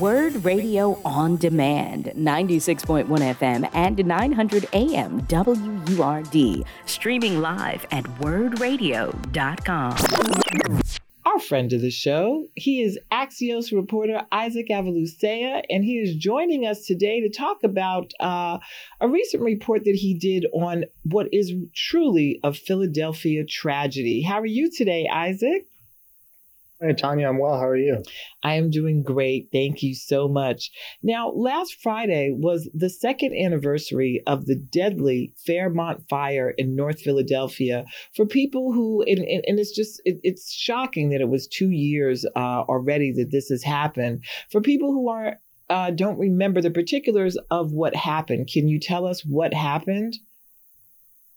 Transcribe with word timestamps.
Word 0.00 0.44
Radio 0.44 1.00
on 1.04 1.36
Demand, 1.36 2.06
96.1 2.16 3.06
FM 3.06 3.70
and 3.72 4.04
900 4.04 4.66
AM 4.72 5.24
WURD, 5.28 6.64
streaming 6.86 7.40
live 7.40 7.86
at 7.92 8.02
wurdradio.com. 8.18 9.96
Our 11.24 11.38
friend 11.38 11.72
of 11.72 11.80
the 11.82 11.92
show, 11.92 12.48
he 12.56 12.82
is 12.82 12.98
Axios 13.12 13.72
reporter 13.72 14.22
Isaac 14.32 14.66
Avilucea, 14.70 15.62
and 15.70 15.84
he 15.84 15.98
is 15.98 16.16
joining 16.16 16.66
us 16.66 16.84
today 16.84 17.20
to 17.20 17.30
talk 17.30 17.62
about 17.62 18.12
uh, 18.18 18.58
a 19.00 19.08
recent 19.08 19.44
report 19.44 19.84
that 19.84 19.94
he 19.94 20.14
did 20.14 20.46
on 20.52 20.86
what 21.04 21.28
is 21.32 21.52
truly 21.76 22.40
a 22.42 22.52
Philadelphia 22.52 23.44
tragedy. 23.44 24.22
How 24.22 24.40
are 24.40 24.46
you 24.46 24.68
today, 24.68 25.08
Isaac? 25.12 25.68
Hey, 26.78 26.92
Tonya, 26.92 27.26
I'm 27.26 27.38
well. 27.38 27.58
How 27.58 27.68
are 27.68 27.76
you? 27.76 28.02
I 28.42 28.56
am 28.56 28.68
doing 28.68 29.02
great. 29.02 29.48
Thank 29.50 29.82
you 29.82 29.94
so 29.94 30.28
much. 30.28 30.70
Now, 31.02 31.30
last 31.30 31.78
Friday 31.82 32.34
was 32.36 32.68
the 32.74 32.90
second 32.90 33.34
anniversary 33.34 34.22
of 34.26 34.44
the 34.44 34.56
deadly 34.56 35.32
Fairmount 35.46 36.06
fire 36.10 36.50
in 36.50 36.76
North 36.76 37.00
Philadelphia. 37.00 37.86
For 38.14 38.26
people 38.26 38.74
who, 38.74 39.02
and, 39.06 39.20
and 39.20 39.58
it's 39.58 39.74
just, 39.74 40.02
it, 40.04 40.20
it's 40.22 40.52
shocking 40.52 41.08
that 41.10 41.22
it 41.22 41.30
was 41.30 41.48
two 41.48 41.70
years 41.70 42.26
uh, 42.36 42.60
already 42.68 43.10
that 43.12 43.30
this 43.30 43.48
has 43.48 43.62
happened. 43.62 44.22
For 44.50 44.60
people 44.60 44.92
who 44.92 45.08
are, 45.08 45.36
uh, 45.70 45.92
don't 45.92 46.18
remember 46.18 46.60
the 46.60 46.70
particulars 46.70 47.38
of 47.50 47.72
what 47.72 47.96
happened, 47.96 48.50
can 48.52 48.68
you 48.68 48.78
tell 48.78 49.06
us 49.06 49.24
what 49.24 49.54
happened? 49.54 50.18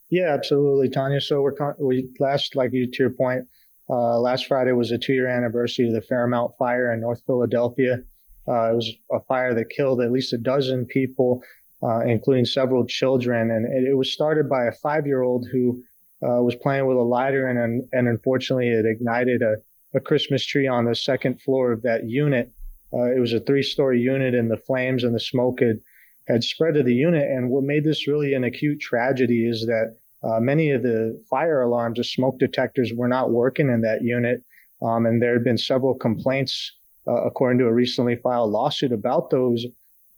Yeah, 0.09 0.33
absolutely, 0.33 0.89
Tonya. 0.89 1.21
So 1.21 1.41
we're, 1.41 1.55
we 1.80 2.09
last, 2.19 2.58
like 2.58 2.73
you, 2.73 2.91
to 2.91 3.03
your 3.03 3.11
point, 3.11 3.45
uh, 3.89 4.20
last 4.20 4.45
Friday 4.45 4.71
was 4.71 4.91
a 4.91 4.98
two 4.98 5.13
year 5.13 5.27
anniversary 5.27 5.88
of 5.88 5.93
the 5.93 6.02
Fairmount 6.02 6.52
fire 6.57 6.93
in 6.93 7.02
North 7.02 7.23
Philadelphia. 7.25 7.99
Uh, 8.47 8.71
it 8.71 8.75
was 8.75 8.91
a 9.11 9.20
fire 9.21 9.53
that 9.53 9.70
killed 9.70 10.02
at 10.02 10.11
least 10.11 10.33
a 10.33 10.38
dozen 10.38 10.86
people, 10.86 11.41
uh, 11.83 12.02
including 12.02 12.45
several 12.45 12.86
children. 12.86 13.52
And 13.52 13.66
it, 13.66 13.89
it, 13.89 13.95
was 13.95 14.11
started 14.11 14.50
by 14.50 14.66
a 14.66 14.72
five 14.72 15.05
year 15.05 15.22
old 15.22 15.47
who 15.52 15.83
uh, 16.23 16.41
was 16.41 16.55
playing 16.55 16.86
with 16.86 16.97
a 16.97 17.02
lighter, 17.02 17.47
and, 17.47 17.83
and 17.91 18.08
unfortunately, 18.08 18.69
it 18.69 18.86
ignited 18.86 19.41
a, 19.41 19.55
a 19.95 20.00
Christmas 20.00 20.45
tree 20.45 20.67
on 20.67 20.85
the 20.85 20.95
second 20.95 21.41
floor 21.41 21.72
of 21.72 21.81
that 21.83 22.09
unit. 22.09 22.52
Uh, 22.94 23.16
it 23.16 23.19
was 23.19 23.33
a 23.33 23.39
three 23.39 23.63
story 23.63 24.00
unit, 24.02 24.35
and 24.35 24.52
the 24.52 24.58
flames 24.58 25.03
and 25.03 25.16
the 25.16 25.19
smoke 25.19 25.61
had, 25.61 25.80
had 26.28 26.44
spread 26.44 26.73
to 26.73 26.83
the 26.83 26.94
unit. 26.94 27.30
And 27.30 27.50
what 27.50 27.63
made 27.63 27.83
this 27.83 28.08
really 28.08 28.33
an 28.33 28.44
acute 28.44 28.80
tragedy 28.80 29.47
is 29.47 29.66
that 29.67 29.95
uh, 30.23 30.39
many 30.39 30.72
of 30.72 30.84
the 30.84 31.22
fire 31.30 31.62
alarms 31.62 32.00
or 32.00 32.03
smoke 32.03 32.39
detectors 32.39 32.92
were 32.94 33.08
not 33.08 33.31
working 33.31 33.70
in 33.70 33.81
that 33.81 34.02
unit. 34.02 34.44
Um, 34.81 35.06
and 35.06 35.22
there 35.22 35.34
had 35.34 35.44
been 35.44 35.58
several 35.58 35.94
complaints, 35.94 36.72
uh, 37.08 37.23
according 37.23 37.59
to 37.59 37.66
a 37.66 37.73
recently 37.73 38.16
filed 38.16 38.52
lawsuit 38.52 38.92
about 38.92 39.30
those 39.30 39.66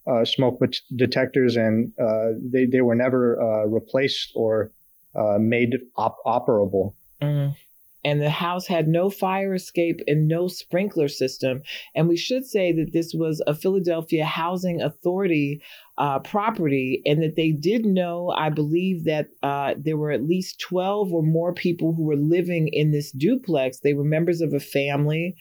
uh, 0.08 0.26
smoke 0.26 0.60
detectors, 0.96 1.56
and 1.56 1.92
uh, 2.00 2.30
they, 2.42 2.66
they 2.66 2.82
were 2.82 2.96
never 2.96 3.42
uh, 3.42 3.66
replaced 3.66 4.32
or 4.36 4.72
uh, 5.16 5.38
made 5.40 5.80
op- 5.96 6.18
operable. 6.26 6.94
Mm 7.22 7.56
and 8.04 8.22
the 8.22 8.30
house 8.30 8.68
had 8.68 8.88
no 8.88 9.10
fire 9.10 9.54
escape 9.54 10.00
and 10.08 10.28
no 10.28 10.48
sprinkler 10.48 11.08
system. 11.08 11.62
And 11.96 12.08
we 12.08 12.18
should 12.18 12.46
say 12.46 12.72
that 12.74 12.94
this 12.94 13.14
was 13.14 13.42
a 13.48 13.54
Philadelphia 13.54 14.26
Housing 14.26 14.82
Authority 14.82 15.62
uh, 15.98 16.20
property, 16.20 17.02
and 17.06 17.22
that 17.22 17.36
they 17.36 17.52
did 17.52 17.86
know, 17.86 18.34
I 18.36 18.50
believe, 18.50 19.04
that 19.06 19.28
uh, 19.44 19.76
there 19.78 19.98
were 19.98 20.12
at 20.12 20.24
least 20.24 20.60
12 20.62 21.14
or 21.14 21.22
more 21.22 21.54
people 21.54 21.94
who 21.94 22.04
were 22.04 22.16
living 22.16 22.70
in 22.70 22.92
this 22.92 23.12
duplex. 23.12 23.80
They 23.80 23.94
were 23.94 24.04
members 24.04 24.42
of 24.42 24.54
a 24.54 24.60
family. 24.60 25.36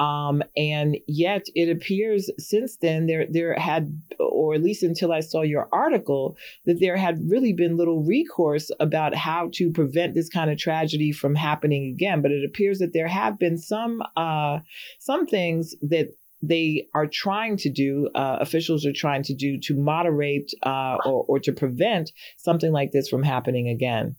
Um, 0.00 0.42
and 0.56 0.96
yet 1.06 1.44
it 1.54 1.68
appears 1.68 2.30
since 2.38 2.78
then 2.78 3.06
there 3.06 3.26
there 3.30 3.54
had, 3.54 4.00
or 4.18 4.54
at 4.54 4.62
least 4.62 4.82
until 4.82 5.12
I 5.12 5.20
saw 5.20 5.42
your 5.42 5.68
article, 5.72 6.38
that 6.64 6.80
there 6.80 6.96
had 6.96 7.28
really 7.28 7.52
been 7.52 7.76
little 7.76 8.02
recourse 8.02 8.70
about 8.80 9.14
how 9.14 9.50
to 9.54 9.70
prevent 9.70 10.14
this 10.14 10.30
kind 10.30 10.50
of 10.50 10.56
tragedy 10.56 11.12
from 11.12 11.34
happening 11.34 11.92
again. 11.94 12.22
But 12.22 12.32
it 12.32 12.44
appears 12.46 12.78
that 12.78 12.94
there 12.94 13.08
have 13.08 13.38
been 13.38 13.58
some 13.58 14.02
uh, 14.16 14.60
some 14.98 15.26
things 15.26 15.76
that 15.82 16.08
they 16.42 16.88
are 16.94 17.06
trying 17.06 17.58
to 17.58 17.70
do, 17.70 18.08
uh, 18.14 18.38
officials 18.40 18.86
are 18.86 18.94
trying 18.94 19.22
to 19.24 19.34
do 19.34 19.58
to 19.58 19.76
moderate 19.76 20.50
uh, 20.62 20.96
or, 21.04 21.24
or 21.28 21.38
to 21.40 21.52
prevent 21.52 22.12
something 22.38 22.72
like 22.72 22.92
this 22.92 23.08
from 23.10 23.22
happening 23.22 23.68
again. 23.68 24.16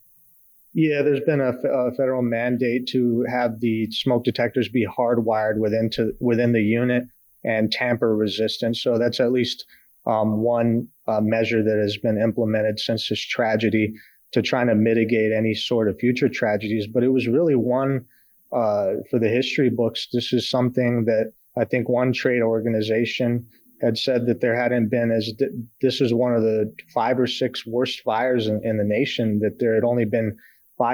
Yeah, 0.73 1.01
there's 1.01 1.21
been 1.21 1.41
a, 1.41 1.53
federal 1.97 2.21
mandate 2.21 2.87
to 2.87 3.25
have 3.29 3.59
the 3.59 3.91
smoke 3.91 4.23
detectors 4.23 4.69
be 4.69 4.87
hardwired 4.87 5.57
within 5.57 5.89
to, 5.91 6.13
within 6.21 6.53
the 6.53 6.61
unit 6.61 7.03
and 7.43 7.71
tamper 7.71 8.15
resistant. 8.15 8.77
So 8.77 8.97
that's 8.97 9.19
at 9.19 9.33
least 9.33 9.65
um, 10.05 10.41
one 10.41 10.87
uh, 11.07 11.19
measure 11.21 11.61
that 11.61 11.77
has 11.77 11.97
been 11.97 12.17
implemented 12.17 12.79
since 12.79 13.09
this 13.09 13.19
tragedy 13.19 13.93
to 14.31 14.41
try 14.41 14.63
to 14.63 14.73
mitigate 14.73 15.33
any 15.33 15.53
sort 15.53 15.89
of 15.89 15.99
future 15.99 16.29
tragedies. 16.29 16.87
But 16.87 17.03
it 17.03 17.09
was 17.09 17.27
really 17.27 17.55
one 17.55 18.05
uh, 18.53 18.93
for 19.09 19.19
the 19.19 19.29
history 19.29 19.69
books. 19.69 20.07
This 20.13 20.31
is 20.31 20.49
something 20.49 21.03
that 21.05 21.33
I 21.57 21.65
think 21.65 21.89
one 21.89 22.13
trade 22.13 22.41
organization 22.41 23.45
had 23.81 23.97
said 23.97 24.25
that 24.27 24.39
there 24.39 24.55
hadn't 24.55 24.89
been 24.89 25.11
as 25.11 25.33
this 25.81 25.99
is 25.99 26.13
one 26.13 26.33
of 26.33 26.43
the 26.43 26.73
five 26.93 27.19
or 27.19 27.27
six 27.27 27.65
worst 27.65 28.01
fires 28.01 28.47
in, 28.47 28.61
in 28.63 28.77
the 28.77 28.83
nation. 28.85 29.39
That 29.39 29.59
there 29.59 29.75
had 29.75 29.83
only 29.83 30.05
been 30.05 30.37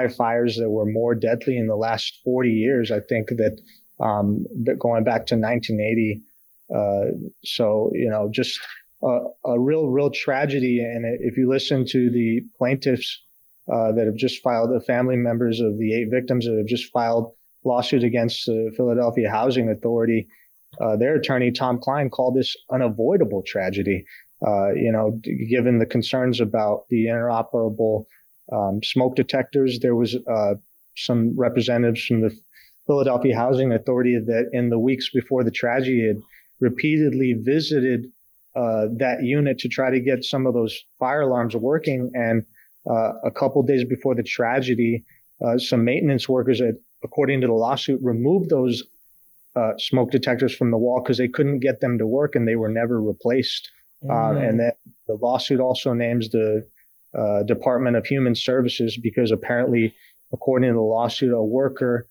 fires 0.08 0.56
that 0.56 0.70
were 0.70 0.86
more 0.86 1.14
deadly 1.14 1.56
in 1.56 1.66
the 1.66 1.76
last 1.76 2.20
40 2.24 2.50
years. 2.50 2.90
I 2.90 3.00
think 3.00 3.28
that, 3.28 3.60
um, 4.00 4.44
going 4.78 5.04
back 5.04 5.26
to 5.26 5.36
1980. 5.36 6.22
Uh, 6.74 7.16
so, 7.44 7.90
you 7.94 8.10
know, 8.10 8.28
just 8.30 8.60
a, 9.02 9.18
a, 9.46 9.58
real, 9.58 9.88
real 9.88 10.10
tragedy. 10.10 10.80
And 10.80 11.04
if 11.20 11.36
you 11.36 11.48
listen 11.48 11.86
to 11.86 12.10
the 12.10 12.42
plaintiffs 12.58 13.22
uh, 13.72 13.92
that 13.92 14.06
have 14.06 14.16
just 14.16 14.42
filed, 14.42 14.70
the 14.70 14.84
family 14.84 15.16
members 15.16 15.60
of 15.60 15.78
the 15.78 15.94
eight 15.94 16.08
victims 16.10 16.44
that 16.46 16.56
have 16.56 16.66
just 16.66 16.92
filed 16.92 17.32
lawsuit 17.64 18.04
against 18.04 18.46
the 18.46 18.72
Philadelphia 18.76 19.30
Housing 19.30 19.70
Authority, 19.70 20.28
uh, 20.80 20.96
their 20.96 21.14
attorney, 21.14 21.50
Tom 21.50 21.78
Klein, 21.78 22.10
called 22.10 22.36
this 22.36 22.54
unavoidable 22.70 23.42
tragedy. 23.46 24.04
Uh, 24.46 24.70
you 24.72 24.92
know, 24.92 25.20
given 25.50 25.78
the 25.78 25.86
concerns 25.86 26.40
about 26.40 26.84
the 26.90 27.06
interoperable 27.06 28.04
um, 28.52 28.80
smoke 28.82 29.16
detectors. 29.16 29.78
There 29.80 29.94
was 29.94 30.16
uh, 30.16 30.54
some 30.96 31.38
representatives 31.38 32.04
from 32.04 32.22
the 32.22 32.36
Philadelphia 32.86 33.36
Housing 33.36 33.72
Authority 33.72 34.18
that 34.18 34.48
in 34.52 34.70
the 34.70 34.78
weeks 34.78 35.10
before 35.10 35.44
the 35.44 35.50
tragedy 35.50 36.06
had 36.06 36.16
repeatedly 36.60 37.34
visited 37.34 38.06
uh, 38.56 38.86
that 38.96 39.22
unit 39.22 39.58
to 39.58 39.68
try 39.68 39.90
to 39.90 40.00
get 40.00 40.24
some 40.24 40.46
of 40.46 40.54
those 40.54 40.76
fire 40.98 41.20
alarms 41.20 41.54
working. 41.54 42.10
And 42.14 42.44
uh, 42.90 43.12
a 43.24 43.30
couple 43.30 43.62
days 43.62 43.84
before 43.84 44.14
the 44.14 44.22
tragedy, 44.22 45.04
uh, 45.44 45.58
some 45.58 45.84
maintenance 45.84 46.28
workers, 46.28 46.60
had, 46.60 46.76
according 47.04 47.42
to 47.42 47.46
the 47.46 47.52
lawsuit, 47.52 48.00
removed 48.02 48.50
those 48.50 48.82
uh, 49.54 49.72
smoke 49.78 50.10
detectors 50.10 50.54
from 50.54 50.70
the 50.70 50.78
wall 50.78 51.00
because 51.02 51.18
they 51.18 51.28
couldn't 51.28 51.60
get 51.60 51.80
them 51.80 51.98
to 51.98 52.06
work 52.06 52.34
and 52.34 52.48
they 52.48 52.56
were 52.56 52.68
never 52.68 53.00
replaced. 53.00 53.70
Mm-hmm. 54.04 54.38
and 54.38 54.60
that 54.60 54.76
the 55.08 55.14
lawsuit 55.14 55.58
also 55.58 55.92
names 55.92 56.28
the 56.28 56.64
uh, 57.16 57.42
Department 57.44 57.96
of 57.96 58.06
Human 58.06 58.34
Services 58.34 58.98
because 58.98 59.30
apparently, 59.30 59.94
according 60.32 60.70
to 60.70 60.74
the 60.74 60.80
lawsuit, 60.80 61.32
a 61.32 61.42
worker 61.42 62.08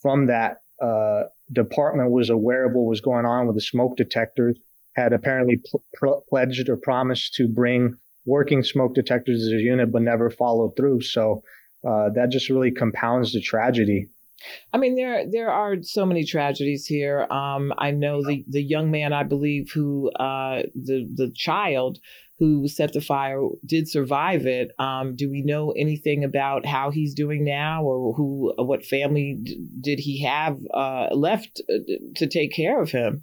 from 0.00 0.26
that 0.26 0.58
uh, 0.82 1.24
department 1.52 2.10
was 2.10 2.30
aware 2.30 2.66
of 2.66 2.72
what 2.74 2.88
was 2.88 3.00
going 3.00 3.26
on 3.26 3.46
with 3.46 3.56
the 3.56 3.62
smoke 3.62 3.96
detectors, 3.96 4.56
had 4.94 5.12
apparently 5.12 5.60
pl- 5.98 6.24
pledged 6.28 6.68
or 6.68 6.76
promised 6.76 7.34
to 7.34 7.46
bring 7.48 7.94
working 8.26 8.62
smoke 8.62 8.94
detectors 8.94 9.44
to 9.44 9.56
the 9.56 9.62
unit, 9.62 9.92
but 9.92 10.02
never 10.02 10.30
followed 10.30 10.76
through. 10.76 11.00
So 11.02 11.42
uh, 11.86 12.10
that 12.10 12.30
just 12.30 12.48
really 12.48 12.70
compounds 12.70 13.32
the 13.32 13.40
tragedy. 13.40 14.08
I 14.72 14.78
mean, 14.78 14.96
there 14.96 15.24
there 15.30 15.50
are 15.50 15.76
so 15.82 16.06
many 16.06 16.24
tragedies 16.24 16.86
here. 16.86 17.26
Um, 17.30 17.72
I 17.78 17.90
know 17.90 18.22
the 18.24 18.44
the 18.48 18.62
young 18.62 18.90
man, 18.90 19.12
I 19.12 19.22
believe, 19.22 19.70
who 19.72 20.10
uh, 20.12 20.62
the 20.74 21.08
the 21.14 21.32
child 21.34 21.98
who 22.40 22.66
set 22.66 22.94
the 22.94 23.02
fire 23.02 23.42
did 23.66 23.86
survive 23.86 24.46
it. 24.46 24.70
Um, 24.78 25.14
do 25.14 25.30
we 25.30 25.42
know 25.42 25.72
anything 25.72 26.24
about 26.24 26.64
how 26.64 26.90
he's 26.90 27.12
doing 27.12 27.44
now, 27.44 27.84
or 27.84 28.14
who, 28.14 28.54
what 28.56 28.84
family 28.84 29.38
d- 29.42 29.62
did 29.78 29.98
he 29.98 30.22
have 30.24 30.58
uh, 30.72 31.08
left 31.12 31.60
uh, 31.70 31.74
to 32.16 32.26
take 32.26 32.54
care 32.54 32.80
of 32.80 32.90
him? 32.90 33.22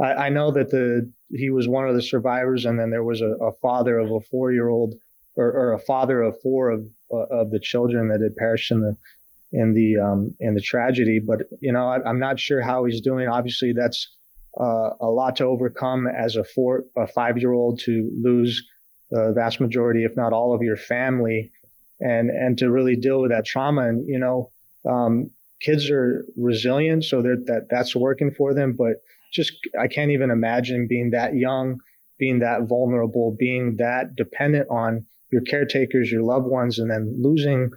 I, 0.00 0.12
I, 0.12 0.28
know 0.28 0.52
that 0.52 0.70
the 0.70 1.12
he 1.30 1.50
was 1.50 1.66
one 1.66 1.88
of 1.88 1.96
the 1.96 2.02
survivors, 2.02 2.64
and 2.64 2.78
then 2.78 2.90
there 2.90 3.02
was 3.02 3.20
a, 3.20 3.32
a 3.44 3.52
father 3.60 3.98
of 3.98 4.12
a 4.12 4.20
four 4.20 4.52
year 4.52 4.68
old, 4.68 4.94
or, 5.34 5.46
or, 5.46 5.72
a 5.72 5.80
father 5.80 6.22
of 6.22 6.40
four 6.42 6.70
of 6.70 6.86
uh, 7.12 7.26
of 7.28 7.50
the 7.50 7.60
children 7.60 8.08
that 8.08 8.22
had 8.22 8.36
perished 8.36 8.70
in 8.70 8.82
the 8.82 8.96
in 9.52 9.74
the 9.74 9.98
um, 10.02 10.34
in 10.40 10.54
the 10.54 10.60
tragedy. 10.60 11.18
But 11.18 11.40
you 11.60 11.72
know, 11.72 11.88
I, 11.88 11.98
I'm 12.08 12.18
not 12.18 12.40
sure 12.40 12.60
how 12.60 12.84
he's 12.84 13.00
doing. 13.00 13.28
Obviously, 13.28 13.72
that's 13.72 14.08
uh, 14.60 14.90
a 15.00 15.06
lot 15.06 15.36
to 15.36 15.44
overcome 15.44 16.06
as 16.06 16.36
a 16.36 16.44
four, 16.44 16.84
a 16.96 17.06
five 17.06 17.38
year 17.38 17.52
old 17.52 17.80
to 17.80 18.10
lose 18.22 18.62
the 19.10 19.32
vast 19.34 19.60
majority, 19.60 20.04
if 20.04 20.16
not 20.16 20.32
all 20.32 20.54
of 20.54 20.62
your 20.62 20.76
family 20.76 21.52
and, 22.00 22.30
and 22.30 22.58
to 22.58 22.70
really 22.70 22.96
deal 22.96 23.20
with 23.20 23.30
that 23.30 23.44
trauma. 23.44 23.88
And, 23.88 24.06
you 24.08 24.18
know, 24.18 24.50
um, 24.88 25.30
kids 25.60 25.90
are 25.90 26.24
resilient, 26.36 27.04
so 27.04 27.22
that 27.22 27.44
that 27.46 27.68
that's 27.70 27.94
working 27.94 28.32
for 28.32 28.52
them. 28.52 28.74
But 28.76 28.96
just 29.32 29.52
I 29.80 29.86
can't 29.86 30.10
even 30.10 30.30
imagine 30.30 30.88
being 30.88 31.10
that 31.10 31.36
young, 31.36 31.78
being 32.18 32.40
that 32.40 32.62
vulnerable, 32.68 33.36
being 33.38 33.76
that 33.76 34.16
dependent 34.16 34.68
on 34.70 35.06
your 35.30 35.42
caretakers, 35.42 36.10
your 36.10 36.22
loved 36.22 36.46
ones, 36.46 36.78
and 36.78 36.90
then 36.90 37.16
losing 37.20 37.70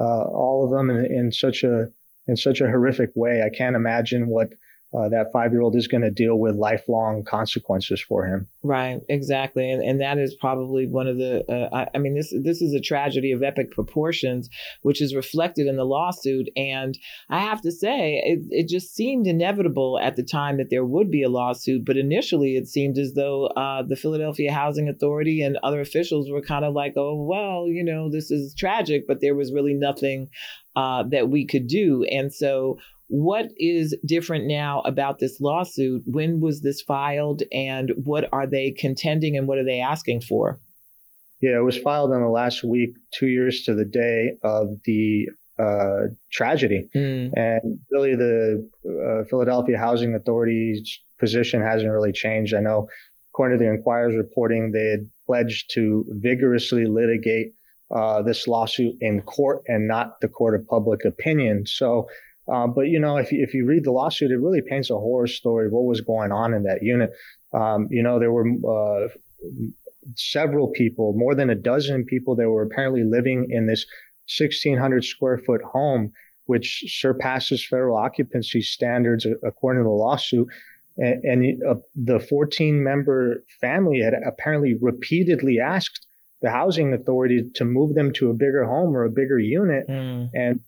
Uh, 0.00 0.22
all 0.24 0.64
of 0.64 0.70
them 0.70 0.90
in, 0.90 1.04
in 1.04 1.32
such 1.32 1.62
a 1.62 1.88
in 2.26 2.36
such 2.36 2.60
a 2.60 2.66
horrific 2.68 3.10
way. 3.14 3.42
I 3.42 3.50
can't 3.54 3.76
imagine 3.76 4.28
what 4.28 4.54
uh, 4.92 5.08
that 5.08 5.30
five 5.32 5.52
year 5.52 5.60
old 5.60 5.76
is 5.76 5.86
going 5.86 6.02
to 6.02 6.10
deal 6.10 6.36
with 6.36 6.56
lifelong 6.56 7.22
consequences 7.22 8.00
for 8.00 8.26
him. 8.26 8.48
Right, 8.64 9.00
exactly, 9.08 9.70
and 9.70 9.82
and 9.82 10.00
that 10.00 10.18
is 10.18 10.34
probably 10.34 10.86
one 10.86 11.06
of 11.06 11.16
the. 11.16 11.44
Uh, 11.48 11.68
I, 11.74 11.86
I, 11.94 11.98
mean, 11.98 12.16
this 12.16 12.34
this 12.42 12.60
is 12.60 12.74
a 12.74 12.80
tragedy 12.80 13.30
of 13.30 13.42
epic 13.42 13.70
proportions, 13.70 14.50
which 14.82 15.00
is 15.00 15.14
reflected 15.14 15.68
in 15.68 15.76
the 15.76 15.84
lawsuit. 15.84 16.48
And 16.56 16.98
I 17.28 17.38
have 17.38 17.60
to 17.62 17.70
say, 17.70 18.20
it 18.24 18.40
it 18.50 18.68
just 18.68 18.92
seemed 18.92 19.28
inevitable 19.28 20.00
at 20.02 20.16
the 20.16 20.24
time 20.24 20.56
that 20.56 20.70
there 20.70 20.84
would 20.84 21.10
be 21.10 21.22
a 21.22 21.28
lawsuit. 21.30 21.84
But 21.84 21.96
initially, 21.96 22.56
it 22.56 22.66
seemed 22.66 22.98
as 22.98 23.14
though 23.14 23.46
uh, 23.46 23.84
the 23.86 23.96
Philadelphia 23.96 24.52
Housing 24.52 24.88
Authority 24.88 25.40
and 25.40 25.56
other 25.62 25.80
officials 25.80 26.28
were 26.28 26.42
kind 26.42 26.64
of 26.64 26.74
like, 26.74 26.94
"Oh, 26.96 27.14
well, 27.22 27.68
you 27.68 27.84
know, 27.84 28.10
this 28.10 28.32
is 28.32 28.54
tragic," 28.54 29.06
but 29.06 29.20
there 29.20 29.36
was 29.36 29.52
really 29.52 29.74
nothing 29.74 30.30
uh, 30.74 31.04
that 31.10 31.28
we 31.28 31.46
could 31.46 31.68
do. 31.68 32.04
And 32.10 32.34
so 32.34 32.78
what 33.10 33.46
is 33.56 33.96
different 34.06 34.46
now 34.46 34.82
about 34.82 35.18
this 35.18 35.40
lawsuit? 35.40 36.02
When 36.06 36.40
was 36.40 36.62
this 36.62 36.80
filed 36.80 37.42
and 37.52 37.90
what 38.04 38.28
are 38.32 38.46
they 38.46 38.70
contending 38.70 39.36
and 39.36 39.48
what 39.48 39.58
are 39.58 39.64
they 39.64 39.80
asking 39.80 40.20
for? 40.22 40.60
Yeah, 41.42 41.56
it 41.56 41.64
was 41.64 41.76
filed 41.76 42.12
in 42.12 42.20
the 42.20 42.28
last 42.28 42.62
week, 42.62 42.90
two 43.12 43.26
years 43.26 43.64
to 43.64 43.74
the 43.74 43.84
day 43.84 44.34
of 44.44 44.68
the 44.84 45.26
uh, 45.58 46.12
tragedy. 46.30 46.88
Mm. 46.94 47.32
And 47.34 47.80
really, 47.90 48.14
the 48.14 48.68
uh, 48.86 49.24
Philadelphia 49.28 49.76
Housing 49.76 50.14
Authority's 50.14 51.00
position 51.18 51.62
hasn't 51.62 51.90
really 51.90 52.12
changed. 52.12 52.54
I 52.54 52.60
know, 52.60 52.88
according 53.32 53.58
to 53.58 53.64
the 53.64 53.70
Enquirer's 53.70 54.14
reporting, 54.14 54.70
they 54.70 54.86
had 54.86 55.10
pledged 55.26 55.72
to 55.74 56.04
vigorously 56.10 56.86
litigate 56.86 57.54
uh, 57.94 58.22
this 58.22 58.46
lawsuit 58.46 58.94
in 59.00 59.22
court 59.22 59.62
and 59.66 59.88
not 59.88 60.20
the 60.20 60.28
court 60.28 60.54
of 60.54 60.66
public 60.68 61.04
opinion. 61.04 61.66
So 61.66 62.06
um, 62.50 62.72
but 62.74 62.82
you 62.82 62.98
know, 62.98 63.16
if 63.16 63.30
you, 63.30 63.42
if 63.42 63.54
you 63.54 63.64
read 63.64 63.84
the 63.84 63.92
lawsuit, 63.92 64.30
it 64.30 64.38
really 64.38 64.62
paints 64.62 64.90
a 64.90 64.94
horror 64.94 65.26
story 65.26 65.66
of 65.66 65.72
what 65.72 65.84
was 65.84 66.00
going 66.00 66.32
on 66.32 66.52
in 66.52 66.64
that 66.64 66.82
unit. 66.82 67.10
Um, 67.52 67.88
you 67.90 68.02
know, 68.02 68.18
there 68.18 68.32
were 68.32 68.46
uh, 68.46 69.08
several 70.16 70.68
people, 70.68 71.12
more 71.16 71.34
than 71.34 71.50
a 71.50 71.54
dozen 71.54 72.04
people 72.04 72.34
that 72.36 72.48
were 72.48 72.62
apparently 72.62 73.04
living 73.04 73.46
in 73.50 73.66
this 73.66 73.86
1,600 74.38 75.04
square 75.04 75.38
foot 75.38 75.62
home, 75.62 76.12
which 76.46 76.84
surpasses 76.88 77.64
federal 77.64 77.96
occupancy 77.96 78.62
standards 78.62 79.26
according 79.44 79.82
to 79.82 79.84
the 79.84 79.90
lawsuit. 79.90 80.48
And, 80.96 81.24
and 81.24 81.62
uh, 81.68 81.74
the 81.94 82.20
14 82.20 82.82
member 82.82 83.44
family 83.60 84.00
had 84.00 84.14
apparently 84.26 84.74
repeatedly 84.80 85.58
asked 85.60 86.06
the 86.42 86.50
housing 86.50 86.94
authority 86.94 87.48
to 87.54 87.64
move 87.64 87.94
them 87.94 88.12
to 88.14 88.30
a 88.30 88.34
bigger 88.34 88.64
home 88.64 88.96
or 88.96 89.04
a 89.04 89.10
bigger 89.10 89.38
unit. 89.38 89.86
Mm. 89.88 90.30
And 90.34 90.60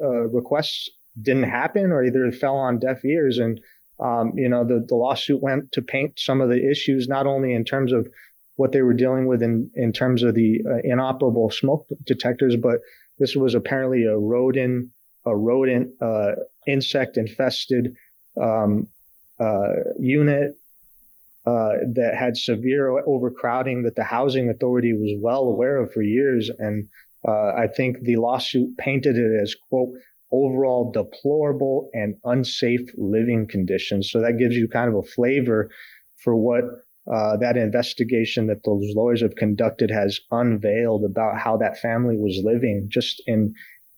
uh, 0.00 0.28
requests 0.28 0.88
didn't 1.20 1.44
happen 1.44 1.92
or 1.92 2.04
either 2.04 2.24
it 2.26 2.34
fell 2.34 2.56
on 2.56 2.78
deaf 2.78 3.04
ears. 3.04 3.38
And, 3.38 3.60
um, 4.00 4.32
you 4.36 4.48
know, 4.48 4.64
the, 4.64 4.84
the 4.86 4.94
lawsuit 4.94 5.42
went 5.42 5.72
to 5.72 5.82
paint 5.82 6.18
some 6.18 6.40
of 6.40 6.48
the 6.48 6.70
issues, 6.70 7.08
not 7.08 7.26
only 7.26 7.54
in 7.54 7.64
terms 7.64 7.92
of 7.92 8.08
what 8.56 8.72
they 8.72 8.82
were 8.82 8.94
dealing 8.94 9.26
with 9.26 9.42
in, 9.42 9.70
in 9.74 9.92
terms 9.92 10.22
of 10.22 10.34
the 10.34 10.60
uh, 10.66 10.78
inoperable 10.84 11.50
smoke 11.50 11.86
detectors, 12.04 12.56
but 12.56 12.80
this 13.18 13.36
was 13.36 13.54
apparently 13.54 14.04
a 14.04 14.16
rodent, 14.16 14.88
a 15.24 15.36
rodent, 15.36 15.90
uh, 16.00 16.32
insect 16.66 17.16
infested, 17.16 17.94
um, 18.40 18.88
uh, 19.38 19.72
unit, 19.98 20.52
uh, 21.46 21.72
that 21.94 22.14
had 22.18 22.36
severe 22.36 22.90
overcrowding 23.06 23.84
that 23.84 23.94
the 23.94 24.04
housing 24.04 24.50
authority 24.50 24.92
was 24.92 25.12
well 25.20 25.44
aware 25.44 25.76
of 25.76 25.92
for 25.92 26.02
years. 26.02 26.50
And, 26.58 26.88
uh, 27.26 27.52
I 27.56 27.68
think 27.68 28.00
the 28.00 28.16
lawsuit 28.16 28.76
painted 28.78 29.16
it 29.16 29.40
as 29.40 29.54
quote, 29.54 29.90
overall 30.32 30.90
deplorable 30.90 31.90
and 31.92 32.16
unsafe 32.24 32.88
living 32.96 33.46
conditions. 33.46 34.10
So 34.10 34.20
that 34.20 34.38
gives 34.38 34.56
you 34.56 34.68
kind 34.68 34.88
of 34.88 34.96
a 34.96 35.02
flavor 35.02 35.70
for 36.16 36.36
what 36.36 36.64
uh, 37.12 37.36
that 37.36 37.56
investigation 37.56 38.48
that 38.48 38.64
those 38.64 38.84
lawyers 38.96 39.22
have 39.22 39.36
conducted 39.36 39.90
has 39.90 40.18
unveiled 40.32 41.04
about 41.04 41.38
how 41.38 41.56
that 41.56 41.78
family 41.78 42.16
was 42.16 42.42
living 42.44 42.86
just 42.88 43.22
in 43.26 43.54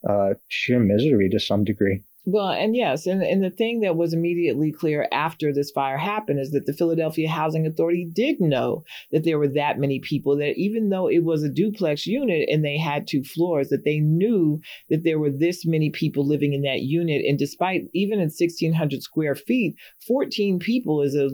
uh, 0.07 0.29
sheer 0.47 0.79
misery 0.79 1.27
to 1.29 1.39
some 1.39 1.63
degree. 1.63 2.03
Well, 2.31 2.49
and 2.49 2.75
yes, 2.75 3.07
and, 3.07 3.23
and 3.23 3.43
the 3.43 3.49
thing 3.49 3.79
that 3.79 3.95
was 3.95 4.13
immediately 4.13 4.71
clear 4.71 5.07
after 5.11 5.51
this 5.51 5.71
fire 5.71 5.97
happened 5.97 6.39
is 6.39 6.51
that 6.51 6.67
the 6.67 6.73
Philadelphia 6.73 7.27
Housing 7.27 7.65
Authority 7.65 8.05
did 8.05 8.39
know 8.39 8.83
that 9.11 9.23
there 9.23 9.39
were 9.39 9.47
that 9.47 9.79
many 9.79 9.99
people 9.99 10.37
that 10.37 10.53
even 10.55 10.89
though 10.89 11.07
it 11.07 11.23
was 11.23 11.41
a 11.43 11.49
duplex 11.49 12.05
unit 12.05 12.47
and 12.47 12.63
they 12.63 12.77
had 12.77 13.07
two 13.07 13.23
floors, 13.23 13.69
that 13.69 13.83
they 13.83 13.99
knew 13.99 14.61
that 14.89 15.03
there 15.03 15.17
were 15.17 15.31
this 15.31 15.65
many 15.65 15.89
people 15.89 16.27
living 16.27 16.53
in 16.53 16.61
that 16.61 16.81
unit. 16.81 17.25
And 17.25 17.39
despite 17.39 17.85
even 17.93 18.19
in 18.19 18.25
1600 18.25 19.01
square 19.01 19.33
feet, 19.33 19.75
14 20.07 20.59
people 20.59 21.01
is 21.01 21.15
a, 21.15 21.29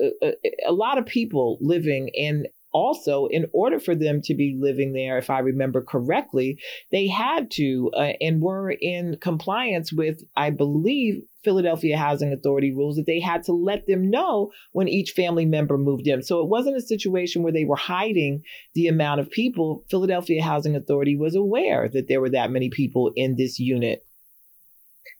a, 0.00 0.28
a, 0.28 0.34
a 0.68 0.72
lot 0.72 0.98
of 0.98 1.06
people 1.06 1.58
living 1.60 2.08
in 2.14 2.46
also, 2.76 3.24
in 3.30 3.46
order 3.54 3.80
for 3.80 3.94
them 3.94 4.20
to 4.20 4.34
be 4.34 4.54
living 4.60 4.92
there, 4.92 5.16
if 5.16 5.30
I 5.30 5.38
remember 5.38 5.80
correctly, 5.80 6.58
they 6.92 7.06
had 7.06 7.50
to 7.52 7.90
uh, 7.96 8.12
and 8.20 8.42
were 8.42 8.70
in 8.70 9.16
compliance 9.18 9.94
with, 9.94 10.22
I 10.36 10.50
believe, 10.50 11.22
Philadelphia 11.42 11.96
Housing 11.96 12.34
Authority 12.34 12.74
rules 12.74 12.96
that 12.96 13.06
they 13.06 13.18
had 13.18 13.44
to 13.44 13.54
let 13.54 13.86
them 13.86 14.10
know 14.10 14.52
when 14.72 14.88
each 14.88 15.12
family 15.12 15.46
member 15.46 15.78
moved 15.78 16.06
in. 16.06 16.22
So 16.22 16.40
it 16.40 16.48
wasn't 16.48 16.76
a 16.76 16.82
situation 16.82 17.42
where 17.42 17.52
they 17.52 17.64
were 17.64 17.76
hiding 17.76 18.42
the 18.74 18.88
amount 18.88 19.20
of 19.20 19.30
people. 19.30 19.86
Philadelphia 19.88 20.42
Housing 20.42 20.76
Authority 20.76 21.16
was 21.16 21.34
aware 21.34 21.88
that 21.94 22.08
there 22.08 22.20
were 22.20 22.30
that 22.30 22.50
many 22.50 22.68
people 22.68 23.10
in 23.16 23.36
this 23.36 23.58
unit. 23.58 24.04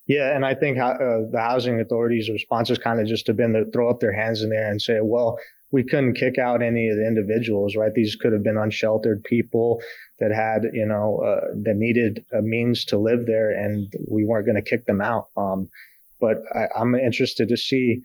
Yeah, 0.06 0.36
and 0.36 0.44
I 0.44 0.54
think 0.54 0.78
uh, 0.78 0.92
the 1.32 1.40
housing 1.40 1.80
authorities' 1.80 2.28
response 2.28 2.68
has 2.68 2.76
kind 2.76 3.00
of 3.00 3.06
just 3.06 3.26
have 3.28 3.38
been 3.38 3.54
to 3.54 3.64
throw 3.72 3.88
up 3.88 4.00
their 4.00 4.12
hands 4.12 4.42
in 4.42 4.50
there 4.50 4.70
and 4.70 4.80
say, 4.80 4.98
"Well, 5.02 5.38
we 5.72 5.82
couldn't 5.82 6.14
kick 6.14 6.38
out 6.38 6.62
any 6.62 6.88
of 6.88 6.96
the 6.96 7.06
individuals, 7.06 7.76
right? 7.76 7.92
These 7.92 8.16
could 8.16 8.32
have 8.32 8.42
been 8.42 8.56
unsheltered 8.56 9.24
people 9.24 9.82
that 10.20 10.32
had, 10.32 10.70
you 10.72 10.86
know, 10.86 11.18
uh, 11.18 11.52
that 11.64 11.76
needed 11.76 12.24
a 12.32 12.40
means 12.40 12.84
to 12.86 12.98
live 12.98 13.26
there, 13.26 13.50
and 13.50 13.92
we 14.08 14.24
weren't 14.24 14.46
going 14.46 14.62
to 14.62 14.70
kick 14.70 14.86
them 14.86 15.00
out. 15.00 15.28
Um, 15.36 15.68
but 16.20 16.38
I, 16.54 16.66
I'm 16.78 16.94
interested 16.94 17.48
to 17.48 17.56
see, 17.56 18.02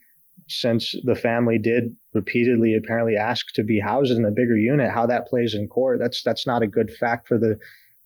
since 0.47 0.95
the 1.03 1.15
family 1.15 1.59
did 1.59 1.95
repeatedly 2.13 2.75
apparently 2.75 3.15
ask 3.15 3.53
to 3.53 3.63
be 3.63 3.79
housed 3.79 4.12
in 4.12 4.25
a 4.25 4.31
bigger 4.31 4.57
unit, 4.57 4.91
how 4.91 5.05
that 5.05 5.27
plays 5.27 5.53
in 5.53 5.67
court. 5.67 6.00
That's 6.00 6.24
that's 6.24 6.47
not 6.47 6.63
a 6.63 6.67
good 6.67 6.91
fact 6.91 7.27
for 7.27 7.38
the 7.38 7.57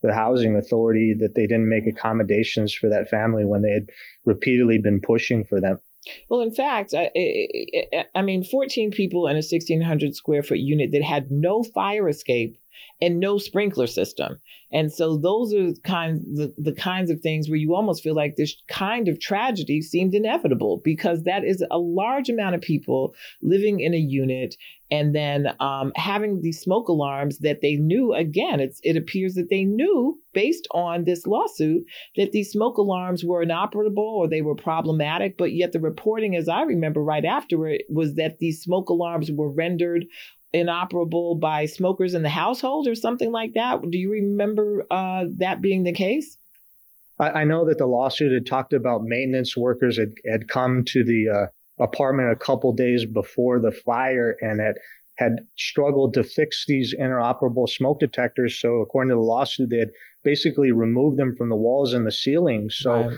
the 0.02 0.14
housing 0.14 0.56
authority 0.56 1.16
that 1.20 1.34
they 1.34 1.48
didn't 1.48 1.70
make 1.70 1.88
accommodations 1.88 2.74
for 2.74 2.90
that 2.90 3.10
family 3.10 3.46
when 3.46 3.62
they 3.62 3.72
had 3.72 3.90
repeatedly 4.26 4.78
been 4.78 5.02
pushing 5.02 5.44
for 5.44 5.60
them. 5.60 5.80
Well, 6.30 6.42
in 6.42 6.52
fact, 6.52 6.94
I, 6.94 7.10
I, 7.16 8.06
I, 8.16 8.22
mean, 8.22 8.44
14 8.44 8.92
people 8.92 9.28
in 9.28 9.36
a 9.36 9.38
1,600 9.38 10.16
square 10.16 10.44
foot 10.44 10.60
unit 10.60 10.92
that 10.92 11.04
had 11.04 11.32
no 11.32 11.64
fire 11.64 12.08
escape 12.08 12.58
and 13.02 13.20
no 13.20 13.38
sprinkler 13.38 13.88
system. 13.88 14.40
And 14.72 14.92
so 14.92 15.18
those 15.18 15.54
are 15.54 15.74
kinds 15.84 16.24
the, 16.36 16.54
the 16.58 16.74
kinds 16.74 17.10
of 17.10 17.22
things 17.22 17.48
where 17.48 17.58
you 17.58 17.76
almost 17.76 18.04
feel 18.04 18.16
like 18.16 18.36
this 18.36 18.56
kind 18.68 19.08
of 19.08 19.20
tragedy 19.20 19.82
seemed 19.82 20.14
inevitable 20.14 20.82
because 20.84 21.24
that 21.24 21.44
is 21.44 21.64
a 21.72 21.78
large 21.78 22.30
amount 22.30 22.56
of 22.56 22.62
people 22.62 23.14
living 23.42 23.80
in 23.80 23.94
a 23.94 23.98
unit 23.98 24.56
and 24.92 25.16
then 25.16 25.48
um, 25.60 25.92
having 25.96 26.42
these 26.42 26.60
smoke 26.60 26.88
alarms 26.88 27.40
that 27.40 27.62
they 27.62 27.76
knew 27.76 28.14
again 28.14 28.60
it's, 28.60 28.80
it 28.84 28.96
appears 28.96 29.34
that 29.36 29.50
they 29.50 29.64
knew 29.64 30.20
based 30.34 30.68
on 30.72 31.06
this 31.06 31.26
lawsuit 31.26 31.84
that 32.16 32.32
these 32.32 32.52
smoke 32.52 32.78
alarms 32.78 33.24
were 33.24 33.42
inoperable 33.42 34.04
or 34.04 34.28
they 34.28 34.42
were 34.42 34.56
problematic 34.56 35.38
but 35.38 35.54
yet 35.54 35.72
the 35.72 35.80
reporting 35.80 36.36
as 36.36 36.48
i 36.48 36.62
remember 36.62 37.02
right 37.02 37.26
after 37.26 37.68
it 37.68 37.84
was 37.90 38.16
that 38.16 38.40
these 38.40 38.62
smoke 38.62 38.90
alarms 38.90 39.32
were 39.32 39.50
rendered 39.50 40.06
inoperable 40.56 41.36
by 41.36 41.66
smokers 41.66 42.14
in 42.14 42.24
the 42.24 42.30
household 42.30 42.88
or 42.88 42.96
something 42.96 43.32
like 43.32 43.54
that. 43.54 43.82
Do 43.90 43.98
you 43.98 44.12
remember 44.12 44.86
uh, 44.90 45.26
that 45.38 45.62
being 45.62 45.84
the 45.84 45.94
case? 45.94 46.38
I, 47.20 47.30
I, 47.30 47.44
know 47.44 47.66
that 47.66 47.78
the 47.78 47.86
lawsuit 47.86 48.34
had 48.34 48.46
talked 48.46 48.74
about 48.74 49.04
maintenance 49.04 49.56
workers 49.56 49.98
had, 49.98 50.14
had 50.30 50.48
come 50.48 50.84
to 50.86 51.04
the 51.04 51.30
uh, 51.30 51.84
apartment 51.84 52.32
a 52.32 52.36
couple 52.36 52.74
days 52.74 53.06
before 53.06 53.60
the 53.60 53.72
fire 53.72 54.36
and 54.42 54.60
had 54.60 54.76
had 55.18 55.48
struggled 55.58 56.14
to 56.14 56.24
fix 56.24 56.66
these 56.68 56.94
interoperable 56.94 57.70
smoke 57.70 58.02
detectors. 58.02 58.60
So 58.60 58.82
according 58.82 59.10
to 59.12 59.16
the 59.16 59.22
lawsuit, 59.22 59.70
they 59.70 59.78
had 59.78 59.92
basically 60.24 60.74
removed 60.74 61.18
them 61.18 61.36
from 61.38 61.48
the 61.48 61.56
walls 61.56 61.94
and 61.94 62.06
the 62.06 62.12
ceilings. 62.12 62.78
So 62.78 63.08
right. 63.08 63.18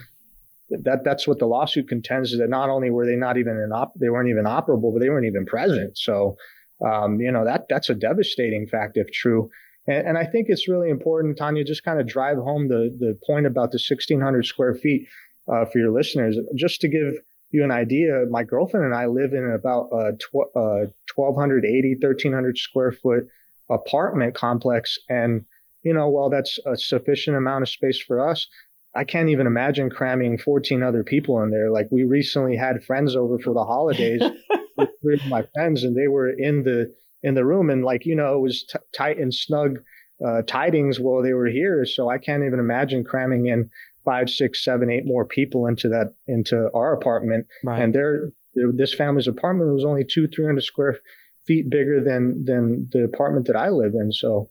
that 0.83 1.03
that's 1.03 1.27
what 1.27 1.39
the 1.39 1.47
lawsuit 1.47 1.87
contends 1.87 2.33
is 2.33 2.39
that 2.39 2.49
not 2.49 2.69
only 2.69 2.91
were 2.91 3.07
they 3.07 3.15
not 3.15 3.37
even 3.37 3.57
in 3.57 3.71
op- 3.71 3.97
they 3.99 4.09
weren't 4.09 4.29
even 4.29 4.45
operable, 4.45 4.93
but 4.93 4.99
they 4.99 5.09
weren't 5.09 5.25
even 5.25 5.47
present. 5.47 5.97
So 5.97 6.37
um, 6.85 7.19
you 7.19 7.31
know, 7.31 7.45
that 7.45 7.67
that's 7.69 7.89
a 7.89 7.95
devastating 7.95 8.67
fact 8.67 8.97
if 8.97 9.11
true. 9.11 9.49
And, 9.87 10.09
and 10.09 10.17
I 10.17 10.25
think 10.25 10.47
it's 10.49 10.67
really 10.67 10.89
important, 10.89 11.37
Tonya, 11.37 11.65
just 11.65 11.83
kind 11.83 11.99
of 11.99 12.07
drive 12.07 12.37
home 12.37 12.67
the, 12.67 12.95
the 12.99 13.17
point 13.25 13.45
about 13.45 13.71
the 13.71 13.79
1600 13.79 14.45
square 14.45 14.75
feet. 14.75 15.07
uh, 15.51 15.65
for 15.65 15.79
your 15.79 15.91
listeners. 15.91 16.37
Just 16.55 16.81
to 16.81 16.87
give 16.87 17.13
you 17.51 17.63
an 17.63 17.71
idea, 17.71 18.25
my 18.29 18.43
girlfriend 18.43 18.85
and 18.85 18.95
I 18.95 19.05
live 19.05 19.33
in 19.33 19.49
about 19.49 19.89
a 19.93 20.11
tw- 20.17 20.55
uh, 20.55 20.91
1,280, 21.15 21.95
1,300 22.01 22.57
square 22.57 22.91
foot 22.91 23.27
apartment 23.69 24.35
complex. 24.35 24.97
And, 25.09 25.45
you 25.83 25.93
know, 25.93 26.09
while 26.09 26.29
that's 26.29 26.59
a 26.65 26.75
sufficient 26.75 27.37
amount 27.37 27.63
of 27.63 27.69
space 27.69 27.99
for 27.99 28.27
us, 28.27 28.47
I 28.95 29.03
can't 29.03 29.29
even 29.29 29.47
imagine 29.47 29.89
cramming 29.89 30.37
14 30.37 30.83
other 30.83 31.03
people 31.03 31.41
in 31.43 31.51
there. 31.51 31.71
Like 31.71 31.87
we 31.91 32.03
recently 32.03 32.57
had 32.57 32.83
friends 32.83 33.15
over 33.15 33.37
for 33.39 33.53
the 33.53 33.63
holidays 33.63 34.21
with 34.77 34.89
three 35.01 35.15
of 35.15 35.25
my 35.27 35.43
friends 35.53 35.83
and 35.83 35.95
they 35.95 36.07
were 36.07 36.29
in 36.29 36.63
the, 36.63 36.93
in 37.23 37.33
the 37.33 37.45
room 37.45 37.69
and 37.69 37.83
like, 37.83 38.05
you 38.05 38.15
know, 38.15 38.35
it 38.35 38.41
was 38.41 38.63
t- 38.63 38.79
tight 38.95 39.17
and 39.17 39.33
snug, 39.33 39.79
uh, 40.25 40.41
tidings 40.47 40.99
while 40.99 41.21
they 41.21 41.33
were 41.33 41.47
here. 41.47 41.85
So 41.85 42.09
I 42.09 42.17
can't 42.17 42.43
even 42.43 42.59
imagine 42.59 43.03
cramming 43.03 43.47
in 43.47 43.69
five, 44.03 44.29
six, 44.29 44.63
seven, 44.63 44.89
eight 44.89 45.05
more 45.05 45.25
people 45.25 45.67
into 45.67 45.89
that 45.89 46.13
into 46.27 46.69
our 46.73 46.93
apartment. 46.93 47.45
Right. 47.63 47.81
And 47.81 47.93
their 47.93 48.31
this 48.73 48.95
family's 48.95 49.27
apartment 49.27 49.73
was 49.73 49.85
only 49.85 50.03
two, 50.03 50.27
three 50.27 50.45
hundred 50.45 50.63
square 50.63 50.97
feet 51.45 51.69
bigger 51.69 52.01
than 52.01 52.45
than 52.45 52.87
the 52.91 53.03
apartment 53.03 53.45
that 53.47 53.55
I 53.55 53.69
live 53.69 53.93
in. 53.93 54.11
So, 54.11 54.49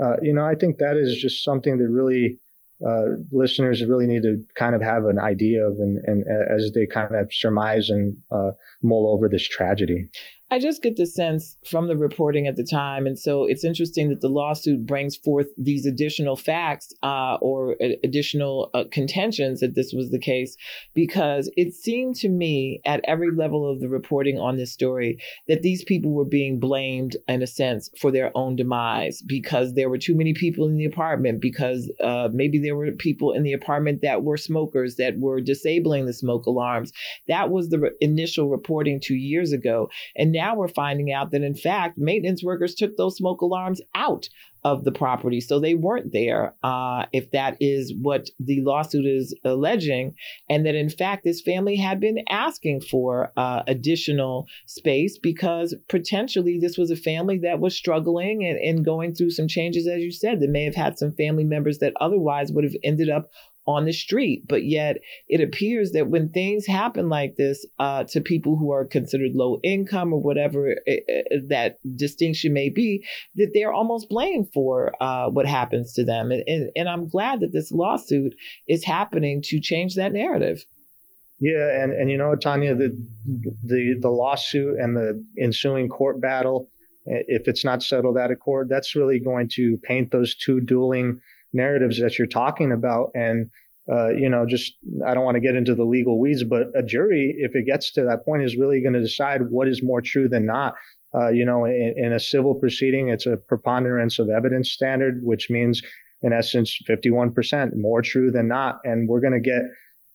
uh, 0.00 0.16
you 0.22 0.32
know, 0.32 0.44
I 0.44 0.54
think 0.54 0.78
that 0.78 0.96
is 0.96 1.16
just 1.16 1.42
something 1.42 1.78
that 1.78 1.88
really 1.88 2.38
uh, 2.86 3.16
listeners 3.32 3.84
really 3.84 4.06
need 4.06 4.22
to 4.22 4.44
kind 4.54 4.74
of 4.74 4.82
have 4.82 5.04
an 5.04 5.18
idea 5.18 5.66
of, 5.66 5.78
and, 5.78 5.98
and 6.04 6.24
as 6.28 6.72
they 6.74 6.86
kind 6.86 7.14
of 7.14 7.32
surmise 7.32 7.90
and 7.90 8.16
uh, 8.30 8.52
mull 8.82 9.08
over 9.12 9.28
this 9.28 9.46
tragedy. 9.46 10.08
I 10.50 10.58
just 10.58 10.82
get 10.82 10.96
the 10.96 11.04
sense 11.04 11.58
from 11.66 11.88
the 11.88 11.96
reporting 11.96 12.46
at 12.46 12.56
the 12.56 12.64
time, 12.64 13.06
and 13.06 13.18
so 13.18 13.44
it's 13.44 13.64
interesting 13.64 14.08
that 14.08 14.22
the 14.22 14.30
lawsuit 14.30 14.86
brings 14.86 15.14
forth 15.14 15.48
these 15.58 15.84
additional 15.84 16.36
facts 16.36 16.90
uh, 17.02 17.34
or 17.42 17.76
additional 18.02 18.70
uh, 18.72 18.84
contentions 18.90 19.60
that 19.60 19.74
this 19.74 19.92
was 19.92 20.10
the 20.10 20.18
case, 20.18 20.56
because 20.94 21.50
it 21.58 21.74
seemed 21.74 22.16
to 22.16 22.30
me 22.30 22.80
at 22.86 23.02
every 23.04 23.30
level 23.30 23.70
of 23.70 23.80
the 23.80 23.90
reporting 23.90 24.38
on 24.38 24.56
this 24.56 24.72
story 24.72 25.18
that 25.48 25.60
these 25.60 25.84
people 25.84 26.12
were 26.12 26.24
being 26.24 26.58
blamed 26.58 27.14
in 27.28 27.42
a 27.42 27.46
sense 27.46 27.90
for 28.00 28.10
their 28.10 28.34
own 28.34 28.56
demise 28.56 29.20
because 29.20 29.74
there 29.74 29.90
were 29.90 29.98
too 29.98 30.14
many 30.14 30.32
people 30.32 30.66
in 30.66 30.78
the 30.78 30.86
apartment, 30.86 31.42
because 31.42 31.92
uh, 32.02 32.30
maybe 32.32 32.58
there 32.58 32.74
were 32.74 32.90
people 32.92 33.32
in 33.32 33.42
the 33.42 33.52
apartment 33.52 34.00
that 34.00 34.24
were 34.24 34.38
smokers 34.38 34.96
that 34.96 35.18
were 35.18 35.42
disabling 35.42 36.06
the 36.06 36.14
smoke 36.14 36.46
alarms. 36.46 36.90
That 37.26 37.50
was 37.50 37.68
the 37.68 37.80
re- 37.80 37.90
initial 38.00 38.48
reporting 38.48 38.98
two 38.98 39.16
years 39.16 39.52
ago, 39.52 39.90
and 40.16 40.37
now 40.38 40.54
we're 40.54 40.68
finding 40.68 41.12
out 41.12 41.32
that 41.32 41.42
in 41.42 41.54
fact 41.54 41.98
maintenance 41.98 42.44
workers 42.44 42.74
took 42.74 42.96
those 42.96 43.16
smoke 43.16 43.40
alarms 43.40 43.80
out 43.94 44.28
of 44.64 44.84
the 44.84 44.92
property 44.92 45.40
so 45.40 45.58
they 45.58 45.74
weren't 45.74 46.12
there 46.12 46.54
uh, 46.62 47.04
if 47.12 47.30
that 47.30 47.56
is 47.60 47.94
what 48.00 48.28
the 48.40 48.60
lawsuit 48.62 49.06
is 49.06 49.34
alleging 49.44 50.14
and 50.50 50.66
that 50.66 50.74
in 50.74 50.88
fact 50.88 51.24
this 51.24 51.40
family 51.40 51.76
had 51.76 52.00
been 52.00 52.18
asking 52.28 52.80
for 52.80 53.32
uh, 53.36 53.62
additional 53.66 54.46
space 54.66 55.18
because 55.18 55.74
potentially 55.88 56.58
this 56.60 56.76
was 56.76 56.90
a 56.90 56.96
family 56.96 57.38
that 57.38 57.60
was 57.60 57.76
struggling 57.76 58.44
and, 58.44 58.58
and 58.58 58.84
going 58.84 59.14
through 59.14 59.30
some 59.30 59.48
changes 59.48 59.86
as 59.86 60.02
you 60.02 60.10
said 60.10 60.40
that 60.40 60.50
may 60.50 60.64
have 60.64 60.74
had 60.74 60.98
some 60.98 61.12
family 61.12 61.44
members 61.44 61.78
that 61.78 61.92
otherwise 62.00 62.52
would 62.52 62.64
have 62.64 62.76
ended 62.82 63.08
up 63.08 63.30
on 63.68 63.84
the 63.84 63.92
street. 63.92 64.44
But 64.48 64.64
yet, 64.64 64.96
it 65.28 65.42
appears 65.42 65.92
that 65.92 66.08
when 66.08 66.30
things 66.30 66.66
happen 66.66 67.10
like 67.10 67.36
this 67.36 67.66
uh, 67.78 68.04
to 68.04 68.22
people 68.22 68.56
who 68.56 68.72
are 68.72 68.86
considered 68.86 69.32
low 69.34 69.60
income 69.62 70.14
or 70.14 70.20
whatever 70.20 70.70
uh, 70.70 70.92
that 71.48 71.76
distinction 71.94 72.54
may 72.54 72.70
be, 72.70 73.04
that 73.34 73.50
they're 73.52 73.72
almost 73.72 74.08
blamed 74.08 74.48
for 74.54 74.94
uh, 75.02 75.28
what 75.28 75.44
happens 75.44 75.92
to 75.92 76.04
them. 76.04 76.32
And, 76.32 76.42
and, 76.46 76.70
and 76.74 76.88
I'm 76.88 77.08
glad 77.08 77.40
that 77.40 77.52
this 77.52 77.70
lawsuit 77.70 78.34
is 78.66 78.84
happening 78.84 79.42
to 79.44 79.60
change 79.60 79.96
that 79.96 80.14
narrative. 80.14 80.64
Yeah, 81.38 81.82
and, 81.82 81.92
and 81.92 82.10
you 82.10 82.16
know, 82.16 82.34
Tonya, 82.34 82.76
the 82.76 82.90
the 83.62 83.96
the 84.00 84.08
lawsuit 84.08 84.80
and 84.80 84.96
the 84.96 85.24
ensuing 85.40 85.88
court 85.88 86.20
battle, 86.20 86.68
if 87.06 87.46
it's 87.46 87.64
not 87.64 87.82
settled 87.82 88.16
out 88.18 88.32
of 88.32 88.40
court, 88.40 88.68
that's 88.68 88.96
really 88.96 89.20
going 89.20 89.48
to 89.50 89.76
paint 89.84 90.10
those 90.10 90.34
two 90.34 90.60
dueling 90.60 91.20
narratives 91.52 92.00
that 92.00 92.18
you're 92.18 92.26
talking 92.26 92.72
about. 92.72 93.10
And, 93.14 93.50
uh, 93.90 94.10
you 94.10 94.28
know, 94.28 94.46
just, 94.46 94.74
I 95.06 95.14
don't 95.14 95.24
want 95.24 95.36
to 95.36 95.40
get 95.40 95.54
into 95.54 95.74
the 95.74 95.84
legal 95.84 96.20
weeds, 96.20 96.44
but 96.44 96.68
a 96.74 96.82
jury, 96.82 97.34
if 97.38 97.54
it 97.54 97.66
gets 97.66 97.92
to 97.92 98.02
that 98.02 98.24
point, 98.24 98.42
is 98.42 98.56
really 98.56 98.82
going 98.82 98.94
to 98.94 99.00
decide 99.00 99.50
what 99.50 99.68
is 99.68 99.82
more 99.82 100.02
true 100.02 100.28
than 100.28 100.46
not. 100.46 100.74
Uh, 101.14 101.28
you 101.28 101.44
know, 101.44 101.64
in, 101.64 101.94
in, 101.96 102.12
a 102.12 102.20
civil 102.20 102.54
proceeding, 102.54 103.08
it's 103.08 103.24
a 103.24 103.38
preponderance 103.38 104.18
of 104.18 104.28
evidence 104.28 104.70
standard, 104.70 105.20
which 105.22 105.48
means, 105.48 105.80
in 106.20 106.34
essence, 106.34 106.78
51% 106.86 107.76
more 107.76 108.02
true 108.02 108.30
than 108.30 108.46
not. 108.46 108.80
And 108.84 109.08
we're 109.08 109.20
going 109.20 109.32
to 109.32 109.40
get 109.40 109.62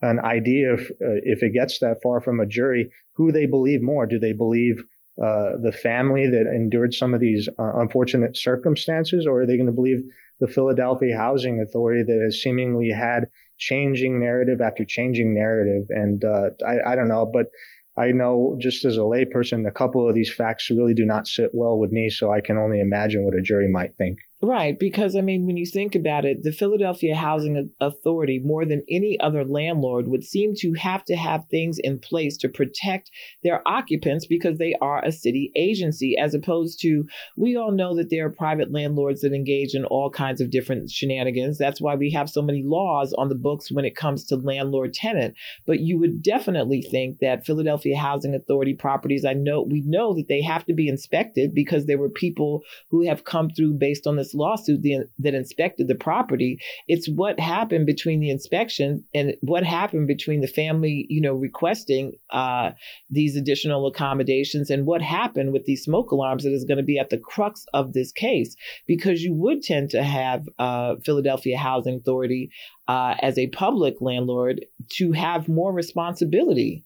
an 0.03 0.19
idea, 0.19 0.75
if, 0.75 0.91
uh, 0.91 1.17
if 1.23 1.41
it 1.41 1.53
gets 1.53 1.79
that 1.79 1.97
far 2.03 2.21
from 2.21 2.39
a 2.39 2.45
jury, 2.45 2.91
who 3.15 3.31
they 3.31 3.47
believe 3.47 3.81
more. 3.81 4.05
Do 4.05 4.19
they 4.19 4.33
believe 4.33 4.83
uh, 5.21 5.57
the 5.61 5.71
family 5.71 6.27
that 6.27 6.47
endured 6.47 6.93
some 6.93 7.13
of 7.13 7.19
these 7.19 7.47
uh, 7.59 7.79
unfortunate 7.79 8.35
circumstances, 8.35 9.27
or 9.27 9.41
are 9.41 9.45
they 9.45 9.57
going 9.57 9.67
to 9.67 9.73
believe 9.73 10.01
the 10.39 10.47
Philadelphia 10.47 11.17
Housing 11.17 11.61
Authority 11.61 12.03
that 12.03 12.21
has 12.23 12.41
seemingly 12.41 12.89
had 12.89 13.27
changing 13.57 14.19
narrative 14.19 14.59
after 14.61 14.83
changing 14.83 15.33
narrative. 15.33 15.87
And 15.89 16.23
uh, 16.25 16.49
I, 16.67 16.91
I 16.91 16.95
don't 16.95 17.07
know, 17.07 17.29
but 17.31 17.47
I 17.95 18.11
know 18.11 18.57
just 18.59 18.85
as 18.85 18.97
a 18.97 19.01
layperson, 19.01 19.67
a 19.67 19.71
couple 19.71 20.07
of 20.07 20.15
these 20.15 20.33
facts 20.33 20.69
really 20.69 20.93
do 20.93 21.05
not 21.05 21.27
sit 21.27 21.51
well 21.53 21.77
with 21.77 21.91
me. 21.91 22.09
So 22.09 22.31
I 22.31 22.41
can 22.41 22.57
only 22.57 22.79
imagine 22.79 23.23
what 23.23 23.35
a 23.35 23.41
jury 23.41 23.69
might 23.69 23.95
think. 23.95 24.17
Right, 24.43 24.77
because 24.77 25.15
I 25.15 25.21
mean, 25.21 25.45
when 25.45 25.55
you 25.55 25.65
think 25.65 25.95
about 25.95 26.25
it, 26.25 26.43
the 26.43 26.51
Philadelphia 26.51 27.15
Housing 27.15 27.69
Authority, 27.79 28.41
more 28.43 28.65
than 28.65 28.83
any 28.89 29.17
other 29.21 29.45
landlord, 29.45 30.09
would 30.09 30.25
seem 30.25 30.53
to 30.57 30.73
have 30.73 31.05
to 31.05 31.15
have 31.15 31.45
things 31.45 31.79
in 31.81 31.97
place 31.97 32.35
to 32.39 32.49
protect 32.49 33.09
their 33.41 33.65
occupants 33.65 34.27
because 34.27 34.57
they 34.57 34.75
are 34.81 35.01
a 35.01 35.13
city 35.13 35.53
agency, 35.55 36.17
as 36.17 36.33
opposed 36.33 36.81
to 36.81 37.05
we 37.37 37.55
all 37.55 37.71
know 37.71 37.95
that 37.95 38.09
there 38.09 38.25
are 38.25 38.29
private 38.29 38.69
landlords 38.69 39.21
that 39.21 39.31
engage 39.31 39.75
in 39.75 39.85
all 39.85 40.09
kinds 40.09 40.41
of 40.41 40.51
different 40.51 40.91
shenanigans. 40.91 41.57
That's 41.57 41.79
why 41.79 41.95
we 41.95 42.11
have 42.11 42.29
so 42.29 42.41
many 42.41 42.63
laws 42.65 43.13
on 43.13 43.29
the 43.29 43.35
books 43.35 43.71
when 43.71 43.85
it 43.85 43.95
comes 43.95 44.25
to 44.25 44.35
landlord 44.35 44.93
tenant. 44.93 45.35
But 45.65 45.79
you 45.79 45.97
would 45.99 46.21
definitely 46.21 46.81
think 46.81 47.19
that 47.19 47.45
Philadelphia 47.45 47.97
Housing 47.97 48.35
Authority 48.35 48.73
properties, 48.73 49.23
I 49.23 49.35
know 49.35 49.61
we 49.61 49.83
know 49.85 50.13
that 50.15 50.27
they 50.27 50.41
have 50.41 50.65
to 50.65 50.73
be 50.73 50.89
inspected 50.89 51.55
because 51.55 51.85
there 51.85 51.97
were 51.97 52.09
people 52.09 52.63
who 52.89 53.07
have 53.07 53.23
come 53.23 53.49
through 53.49 53.75
based 53.75 54.05
on 54.05 54.17
lawsuit 54.33 54.81
the, 54.81 55.05
that 55.19 55.33
inspected 55.33 55.87
the 55.87 55.95
property. 55.95 56.59
It's 56.87 57.07
what 57.09 57.39
happened 57.39 57.85
between 57.85 58.19
the 58.19 58.29
inspection 58.29 59.03
and 59.13 59.33
what 59.41 59.63
happened 59.63 60.07
between 60.07 60.41
the 60.41 60.47
family, 60.47 61.05
you 61.09 61.21
know, 61.21 61.33
requesting 61.33 62.13
uh, 62.29 62.71
these 63.09 63.35
additional 63.35 63.87
accommodations 63.87 64.69
and 64.69 64.85
what 64.85 65.01
happened 65.01 65.53
with 65.53 65.65
these 65.65 65.83
smoke 65.83 66.11
alarms 66.11 66.43
that 66.43 66.53
is 66.53 66.65
going 66.65 66.77
to 66.77 66.83
be 66.83 66.99
at 66.99 67.09
the 67.09 67.17
crux 67.17 67.65
of 67.73 67.93
this 67.93 68.11
case. 68.11 68.55
Because 68.87 69.21
you 69.21 69.33
would 69.33 69.61
tend 69.61 69.89
to 69.91 70.03
have 70.03 70.43
uh, 70.59 70.95
Philadelphia 71.05 71.57
Housing 71.57 71.95
Authority 71.95 72.51
uh, 72.87 73.15
as 73.21 73.37
a 73.37 73.47
public 73.47 73.95
landlord 74.01 74.65
to 74.93 75.11
have 75.13 75.47
more 75.47 75.73
responsibility 75.73 76.85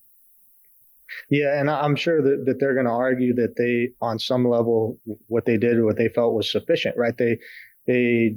yeah, 1.29 1.59
and 1.59 1.69
I'm 1.69 1.95
sure 1.95 2.21
that, 2.21 2.45
that 2.45 2.59
they're 2.59 2.73
going 2.73 2.85
to 2.85 2.91
argue 2.91 3.33
that 3.35 3.55
they, 3.57 3.89
on 4.01 4.19
some 4.19 4.47
level, 4.47 4.99
what 5.27 5.45
they 5.45 5.57
did, 5.57 5.83
what 5.83 5.97
they 5.97 6.09
felt 6.09 6.33
was 6.33 6.51
sufficient, 6.51 6.97
right? 6.97 7.17
They 7.17 7.37
they 7.85 8.35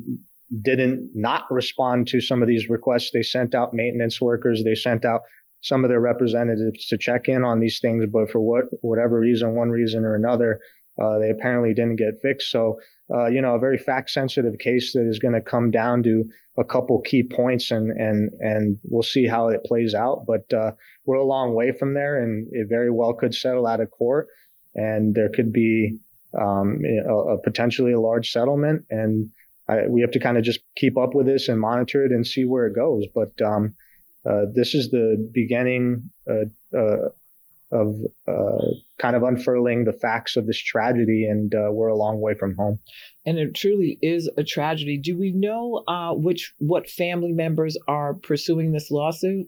didn't 0.62 1.10
not 1.14 1.44
respond 1.50 2.08
to 2.08 2.20
some 2.20 2.42
of 2.42 2.48
these 2.48 2.68
requests. 2.68 3.10
They 3.12 3.22
sent 3.22 3.54
out 3.54 3.74
maintenance 3.74 4.20
workers. 4.20 4.62
They 4.64 4.74
sent 4.74 5.04
out 5.04 5.22
some 5.62 5.84
of 5.84 5.90
their 5.90 6.00
representatives 6.00 6.86
to 6.86 6.98
check 6.98 7.28
in 7.28 7.44
on 7.44 7.60
these 7.60 7.80
things, 7.80 8.04
but 8.10 8.30
for 8.30 8.40
what 8.40 8.64
whatever 8.80 9.20
reason, 9.20 9.54
one 9.54 9.70
reason 9.70 10.04
or 10.04 10.14
another, 10.14 10.60
uh, 11.00 11.18
they 11.18 11.30
apparently 11.30 11.74
didn't 11.74 11.96
get 11.96 12.20
fixed. 12.22 12.50
So, 12.50 12.78
uh, 13.12 13.26
you 13.26 13.40
know, 13.40 13.54
a 13.54 13.58
very 13.58 13.78
fact 13.78 14.10
sensitive 14.10 14.58
case 14.58 14.92
that 14.92 15.06
is 15.06 15.18
going 15.18 15.34
to 15.34 15.40
come 15.40 15.70
down 15.70 16.02
to 16.04 16.24
a 16.58 16.64
couple 16.64 17.00
key 17.00 17.22
points 17.22 17.70
and, 17.70 17.90
and, 17.92 18.30
and 18.40 18.78
we'll 18.84 19.02
see 19.02 19.26
how 19.26 19.48
it 19.48 19.64
plays 19.64 19.94
out. 19.94 20.24
But, 20.26 20.52
uh, 20.52 20.72
we're 21.06 21.16
a 21.16 21.24
long 21.24 21.54
way 21.54 21.72
from 21.72 21.94
there 21.94 22.22
and 22.22 22.46
it 22.52 22.68
very 22.68 22.90
well 22.90 23.14
could 23.14 23.34
settle 23.34 23.66
out 23.66 23.80
of 23.80 23.90
court 23.90 24.28
and 24.74 25.14
there 25.14 25.30
could 25.30 25.52
be, 25.52 25.98
um, 26.38 26.80
a, 27.08 27.14
a 27.14 27.38
potentially 27.42 27.92
a 27.92 28.00
large 28.00 28.30
settlement. 28.30 28.84
And 28.90 29.30
I, 29.68 29.86
we 29.88 30.02
have 30.02 30.10
to 30.12 30.20
kind 30.20 30.36
of 30.36 30.44
just 30.44 30.60
keep 30.76 30.98
up 30.98 31.14
with 31.14 31.26
this 31.26 31.48
and 31.48 31.60
monitor 31.60 32.04
it 32.04 32.12
and 32.12 32.26
see 32.26 32.44
where 32.44 32.66
it 32.66 32.74
goes. 32.74 33.06
But, 33.14 33.40
um, 33.42 33.74
uh, 34.28 34.44
this 34.54 34.74
is 34.74 34.90
the 34.90 35.30
beginning, 35.32 36.10
uh, 36.28 36.78
uh, 36.78 37.08
of 37.72 37.94
uh, 38.26 38.66
kind 38.98 39.16
of 39.16 39.22
unfurling 39.22 39.84
the 39.84 39.92
facts 39.92 40.36
of 40.36 40.46
this 40.46 40.58
tragedy, 40.58 41.26
and 41.26 41.54
uh, 41.54 41.70
we're 41.70 41.88
a 41.88 41.96
long 41.96 42.20
way 42.20 42.34
from 42.34 42.56
home. 42.56 42.78
And 43.24 43.38
it 43.38 43.54
truly 43.54 43.98
is 44.02 44.30
a 44.36 44.44
tragedy. 44.44 44.98
Do 44.98 45.16
we 45.18 45.32
know 45.32 45.84
uh, 45.86 46.14
which 46.14 46.52
what 46.58 46.88
family 46.88 47.32
members 47.32 47.76
are 47.86 48.14
pursuing 48.14 48.72
this 48.72 48.90
lawsuit? 48.90 49.46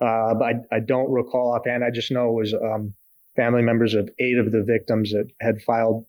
Uh, 0.00 0.34
but 0.34 0.44
I, 0.44 0.76
I, 0.76 0.80
don't 0.80 1.10
recall 1.10 1.54
offhand. 1.54 1.84
I 1.84 1.90
just 1.90 2.10
know 2.10 2.30
it 2.30 2.40
was 2.40 2.54
um, 2.54 2.94
family 3.36 3.60
members 3.60 3.94
of 3.94 4.08
eight 4.18 4.38
of 4.38 4.50
the 4.50 4.64
victims 4.66 5.12
that 5.12 5.28
had 5.42 5.60
filed 5.60 6.06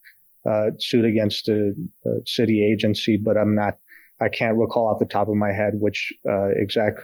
uh, 0.49 0.67
suit 0.79 1.03
against 1.03 1.45
the, 1.45 1.75
the, 2.05 2.21
city 2.25 2.65
agency, 2.65 3.17
but 3.17 3.37
I'm 3.37 3.53
not. 3.53 3.77
I 4.21 4.29
can't 4.29 4.57
recall 4.57 4.87
off 4.87 4.99
the 4.99 5.05
top 5.05 5.27
of 5.27 5.35
my 5.35 5.51
head 5.51 5.73
which 5.75 6.13
uh, 6.29 6.49
exact 6.55 7.01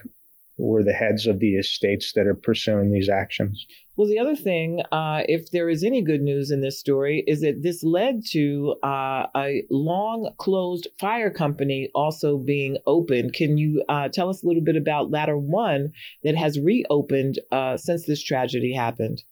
were 0.58 0.84
the 0.84 0.94
heads 0.94 1.28
of 1.28 1.40
the 1.40 1.56
estates 1.56 2.14
that 2.14 2.28
are 2.28 2.36
pursuing 2.36 2.92
these 2.92 3.10
actions. 3.10 3.66
Well, 3.96 4.08
the 4.08 4.20
other 4.20 4.36
thing, 4.36 4.82
uh, 4.92 5.24
if 5.28 5.50
there 5.52 5.70
is 5.70 5.84
any 5.84 6.04
good 6.04 6.22
news 6.22 6.52
in 6.52 6.62
this 6.62 6.80
story, 6.80 7.24
is 7.26 7.42
that 7.42 7.64
this 7.64 7.84
led 7.84 8.22
to 8.32 8.76
uh, 8.84 9.26
a 9.36 9.64
long 9.72 10.32
closed 10.38 10.88
fire 11.00 11.32
company 11.32 11.90
also 11.96 12.38
being 12.38 12.78
opened. 12.86 13.34
Can 13.34 13.58
you 13.58 13.84
uh, 13.90 14.10
tell 14.10 14.30
us 14.30 14.44
a 14.44 14.48
little 14.48 14.64
bit 14.64 14.76
about 14.76 15.10
Ladder 15.10 15.38
One 15.38 15.94
that 16.24 16.36
has 16.36 16.60
reopened 16.60 17.40
uh, 17.52 17.78
since 17.78 18.06
this 18.06 18.22
tragedy 18.22 18.72
happened? 18.72 19.24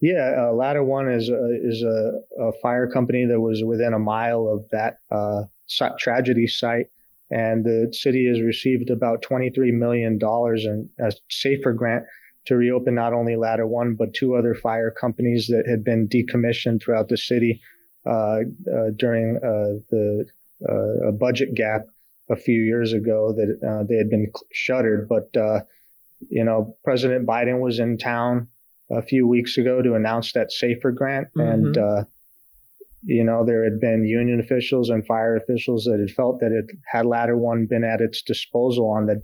Yeah, 0.00 0.34
uh, 0.38 0.52
Ladder 0.52 0.84
One 0.84 1.10
is 1.10 1.28
a, 1.28 1.58
is 1.62 1.82
a, 1.82 2.12
a, 2.38 2.52
fire 2.62 2.86
company 2.86 3.24
that 3.26 3.40
was 3.40 3.62
within 3.64 3.94
a 3.94 3.98
mile 3.98 4.48
of 4.48 4.68
that 4.70 4.98
uh, 5.10 5.44
tragedy 5.98 6.46
site 6.46 6.86
and 7.30 7.64
the 7.64 7.92
city 7.92 8.28
has 8.28 8.40
received 8.40 8.90
about 8.90 9.22
$23 9.22 9.72
million 9.72 10.18
in 10.22 10.90
a 11.00 11.12
SAFER 11.28 11.72
grant 11.72 12.04
to 12.46 12.56
reopen 12.56 12.94
not 12.94 13.12
only 13.12 13.36
Ladder 13.36 13.66
One, 13.66 13.94
but 13.94 14.14
two 14.14 14.36
other 14.36 14.54
fire 14.54 14.90
companies 14.90 15.48
that 15.48 15.66
had 15.68 15.82
been 15.82 16.08
decommissioned 16.08 16.80
throughout 16.80 17.08
the 17.08 17.16
city 17.16 17.60
uh, 18.06 18.40
uh, 18.72 18.90
during 18.96 19.36
uh, 19.38 19.82
the 19.90 20.26
uh, 20.68 21.10
budget 21.10 21.54
gap 21.54 21.82
a 22.30 22.36
few 22.36 22.62
years 22.62 22.92
ago 22.92 23.32
that 23.32 23.58
uh, 23.68 23.84
they 23.88 23.96
had 23.96 24.08
been 24.08 24.30
shuttered. 24.52 25.08
But, 25.08 25.36
uh, 25.36 25.60
you 26.28 26.44
know, 26.44 26.76
President 26.84 27.26
Biden 27.26 27.60
was 27.60 27.80
in 27.80 27.98
town 27.98 28.48
a 28.90 29.02
few 29.02 29.26
weeks 29.26 29.58
ago 29.58 29.82
to 29.82 29.94
announce 29.94 30.32
that 30.32 30.52
SAFER 30.52 30.92
grant. 30.92 31.28
Mm-hmm. 31.36 31.76
And, 31.76 32.06
you 33.06 33.22
know, 33.22 33.46
there 33.46 33.62
had 33.62 33.78
been 33.78 34.04
union 34.04 34.40
officials 34.40 34.90
and 34.90 35.06
fire 35.06 35.36
officials 35.36 35.84
that 35.84 36.00
had 36.00 36.10
felt 36.10 36.40
that 36.40 36.50
it 36.50 36.76
had 36.90 37.06
Ladder 37.06 37.38
One 37.38 37.66
been 37.66 37.84
at 37.84 38.00
its 38.00 38.20
disposal 38.20 38.90
on 38.90 39.06
the 39.06 39.22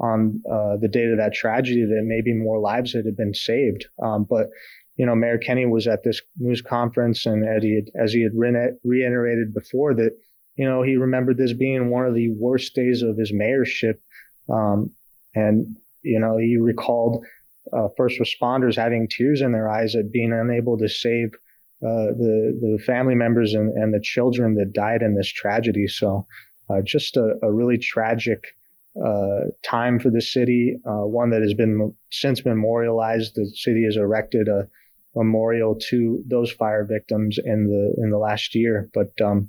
on 0.00 0.42
uh, 0.50 0.76
the 0.80 0.88
date 0.88 1.10
of 1.10 1.18
that 1.18 1.34
tragedy, 1.34 1.84
that 1.84 2.02
maybe 2.04 2.32
more 2.32 2.58
lives 2.58 2.92
had 2.92 3.04
been 3.16 3.34
saved. 3.34 3.86
Um, 4.02 4.26
but 4.28 4.48
you 4.96 5.06
know, 5.06 5.14
Mayor 5.14 5.38
Kenney 5.38 5.64
was 5.64 5.86
at 5.86 6.02
this 6.02 6.20
news 6.38 6.60
conference, 6.60 7.24
and 7.24 7.46
Eddie, 7.46 7.76
had, 7.76 8.02
as 8.02 8.12
he 8.12 8.22
had 8.22 8.32
re- 8.34 8.72
reiterated 8.82 9.54
before, 9.54 9.94
that 9.94 10.10
you 10.56 10.68
know 10.68 10.82
he 10.82 10.96
remembered 10.96 11.38
this 11.38 11.52
being 11.52 11.88
one 11.88 12.06
of 12.06 12.14
the 12.14 12.30
worst 12.36 12.74
days 12.74 13.02
of 13.02 13.16
his 13.16 13.32
mayorship, 13.32 13.98
um, 14.52 14.90
and 15.36 15.76
you 16.02 16.18
know 16.18 16.36
he 16.36 16.56
recalled 16.56 17.24
uh, 17.72 17.86
first 17.96 18.18
responders 18.18 18.74
having 18.74 19.06
tears 19.08 19.40
in 19.40 19.52
their 19.52 19.68
eyes 19.70 19.94
at 19.94 20.10
being 20.10 20.32
unable 20.32 20.76
to 20.78 20.88
save 20.88 21.30
uh, 21.82 22.12
the 22.12 22.58
the 22.60 22.78
family 22.84 23.14
members 23.14 23.54
and, 23.54 23.72
and 23.72 23.94
the 23.94 24.00
children 24.00 24.54
that 24.56 24.72
died 24.72 25.00
in 25.00 25.14
this 25.14 25.32
tragedy. 25.32 25.86
So, 25.86 26.26
uh, 26.68 26.82
just 26.84 27.16
a, 27.16 27.36
a, 27.42 27.50
really 27.50 27.78
tragic 27.78 28.44
uh, 29.02 29.44
time 29.64 29.98
for 29.98 30.10
the 30.10 30.20
city. 30.20 30.76
Uh, 30.86 31.06
one 31.06 31.30
that 31.30 31.40
has 31.40 31.54
been 31.54 31.94
since 32.10 32.44
memorialized. 32.44 33.34
The 33.34 33.46
city 33.54 33.84
has 33.84 33.96
erected 33.96 34.46
a 34.48 34.68
memorial 35.16 35.74
to 35.88 36.22
those 36.26 36.52
fire 36.52 36.84
victims 36.84 37.38
in 37.42 37.66
the 37.66 38.02
in 38.02 38.10
the 38.10 38.18
last 38.18 38.54
year. 38.54 38.90
But 38.92 39.12
um, 39.24 39.48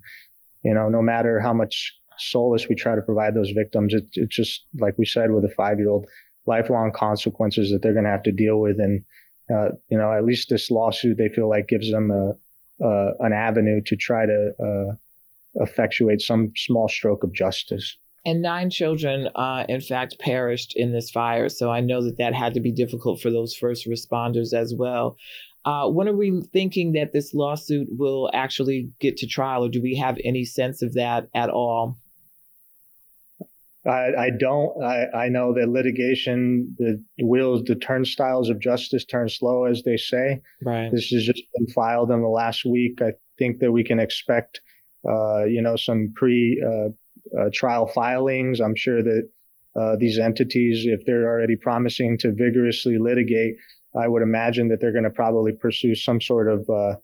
you 0.64 0.74
know, 0.74 0.88
no 0.88 1.02
matter 1.02 1.42
how 1.42 1.54
much 1.54 1.94
solace 2.18 2.70
we 2.70 2.76
try 2.76 2.96
to 2.96 3.02
provide 3.02 3.36
those 3.36 3.52
victims, 3.52 3.94
it, 3.94 4.06
it's 4.14 4.36
just 4.36 4.66
like 4.80 4.98
we 4.98 5.06
said 5.06 5.32
with 5.32 5.44
a 5.44 5.54
five 5.58 5.80
year 5.80 5.90
old, 5.90 6.06
lifelong 6.46 6.94
consequences 6.94 7.72
that 7.72 7.82
they're 7.82 7.94
going 7.94 8.06
to 8.06 8.12
have 8.12 8.24
to 8.24 8.32
deal 8.32 8.60
with 8.60 8.80
and 8.80 9.04
uh, 9.54 9.70
you 9.90 9.98
know, 9.98 10.12
at 10.14 10.26
least 10.26 10.50
this 10.50 10.72
lawsuit 10.72 11.18
they 11.18 11.30
feel 11.30 11.50
like 11.50 11.68
gives 11.68 11.92
them 11.92 12.12
a, 12.12 12.86
uh, 12.86 13.12
an 13.20 13.34
avenue 13.34 13.82
to 13.86 13.96
try 13.96 14.26
to 14.26 14.52
uh, 14.60 15.64
effectuate 15.64 16.22
some 16.22 16.52
small 16.56 16.88
stroke 16.88 17.24
of 17.24 17.34
justice. 17.34 17.98
And 18.24 18.42
nine 18.42 18.70
children, 18.70 19.30
uh, 19.36 19.66
in 19.68 19.82
fact, 19.82 20.20
perished 20.20 20.74
in 20.76 20.94
this 20.94 21.10
fire. 21.10 21.50
So 21.50 21.72
I 21.72 21.82
know 21.82 22.04
that 22.04 22.18
that 22.20 22.36
had 22.36 22.54
to 22.54 22.60
be 22.60 22.72
difficult 22.72 23.20
for 23.20 23.32
those 23.32 23.56
first 23.56 23.88
responders 23.88 24.54
as 24.54 24.76
well. 24.78 25.18
Uh, 25.66 25.88
when 25.88 26.08
are 26.08 26.16
we 26.16 26.42
thinking 26.54 26.94
that 26.94 27.14
this 27.14 27.34
lawsuit 27.34 27.88
will 27.92 28.30
actually 28.34 28.90
get 29.00 29.18
to 29.18 29.28
trial, 29.28 29.66
or 29.66 29.70
do 29.70 29.82
we 29.82 29.96
have 29.96 30.18
any 30.24 30.44
sense 30.44 30.82
of 30.82 30.94
that 30.94 31.28
at 31.36 31.50
all? 31.50 31.98
I, 33.86 34.12
I 34.18 34.30
don't. 34.30 34.84
I, 34.84 35.06
I, 35.16 35.30
know 35.30 35.54
that 35.54 35.70
litigation, 35.70 36.76
the 36.78 37.04
wheels, 37.24 37.64
the 37.64 37.76
turnstiles 37.76 38.50
of 38.50 38.60
justice 38.60 39.06
turn 39.06 39.28
slow, 39.28 39.66
as 39.66 39.82
they 39.84 39.98
say. 39.98 40.42
Right. 40.64 40.92
This 40.92 41.08
has 41.08 41.24
just 41.24 41.44
been 41.56 41.68
filed 41.68 42.12
in 42.12 42.22
the 42.22 42.28
last 42.28 42.64
week. 42.64 43.02
I 43.02 43.14
think 43.40 43.60
that 43.60 43.72
we 43.72 43.84
can 43.84 44.00
expect, 44.00 44.62
uh, 45.10 45.46
you 45.46 45.64
know, 45.64 45.76
some 45.76 46.14
pre-trial 46.16 47.84
uh, 47.84 47.90
uh, 47.90 47.94
filings. 47.94 48.60
I'm 48.62 48.76
sure 48.76 49.02
that 49.02 49.30
uh, 49.76 49.96
these 49.98 50.20
entities, 50.20 50.86
if 50.86 51.04
they're 51.06 51.28
already 51.28 51.56
promising 51.56 52.20
to 52.20 52.32
vigorously 52.32 53.00
litigate, 53.00 53.56
I 54.00 54.08
would 54.08 54.22
imagine 54.22 54.68
that 54.70 54.80
they're 54.80 54.92
going 54.92 55.06
to 55.06 55.10
probably 55.10 55.54
pursue 55.54 55.96
some 55.96 56.22
sort 56.22 56.50
of 56.50 56.70
uh, 56.70 56.96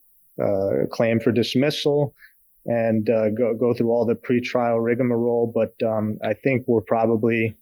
uh, 0.43 0.85
claim 0.91 1.19
for 1.19 1.31
dismissal 1.31 2.13
and 2.67 3.09
uh, 3.09 3.29
go 3.29 3.53
go 3.53 3.73
through 3.73 3.89
all 3.89 4.05
the 4.05 4.15
pretrial 4.15 4.83
rigmarole. 4.83 5.51
But 5.53 5.73
um, 5.87 6.17
I 6.23 6.33
think 6.33 6.65
we're 6.67 6.81
probably 6.81 7.55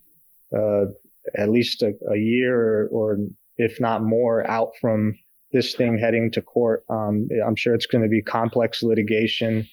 uh, 0.54 0.86
at 1.38 1.50
least 1.50 1.82
a, 1.84 1.94
a 2.12 2.18
year 2.18 2.60
or, 2.60 2.88
or, 2.92 3.18
if 3.58 3.80
not 3.80 4.04
more 4.04 4.46
out 4.48 4.72
from 4.82 5.14
this 5.52 5.74
thing 5.76 5.98
heading 5.98 6.32
to 6.32 6.42
court. 6.42 6.84
Um, 6.90 7.28
I'm 7.46 7.56
sure 7.56 7.74
it's 7.74 7.86
going 7.86 8.04
to 8.04 8.10
be 8.10 8.22
complex 8.22 8.84
litigation. 8.84 9.68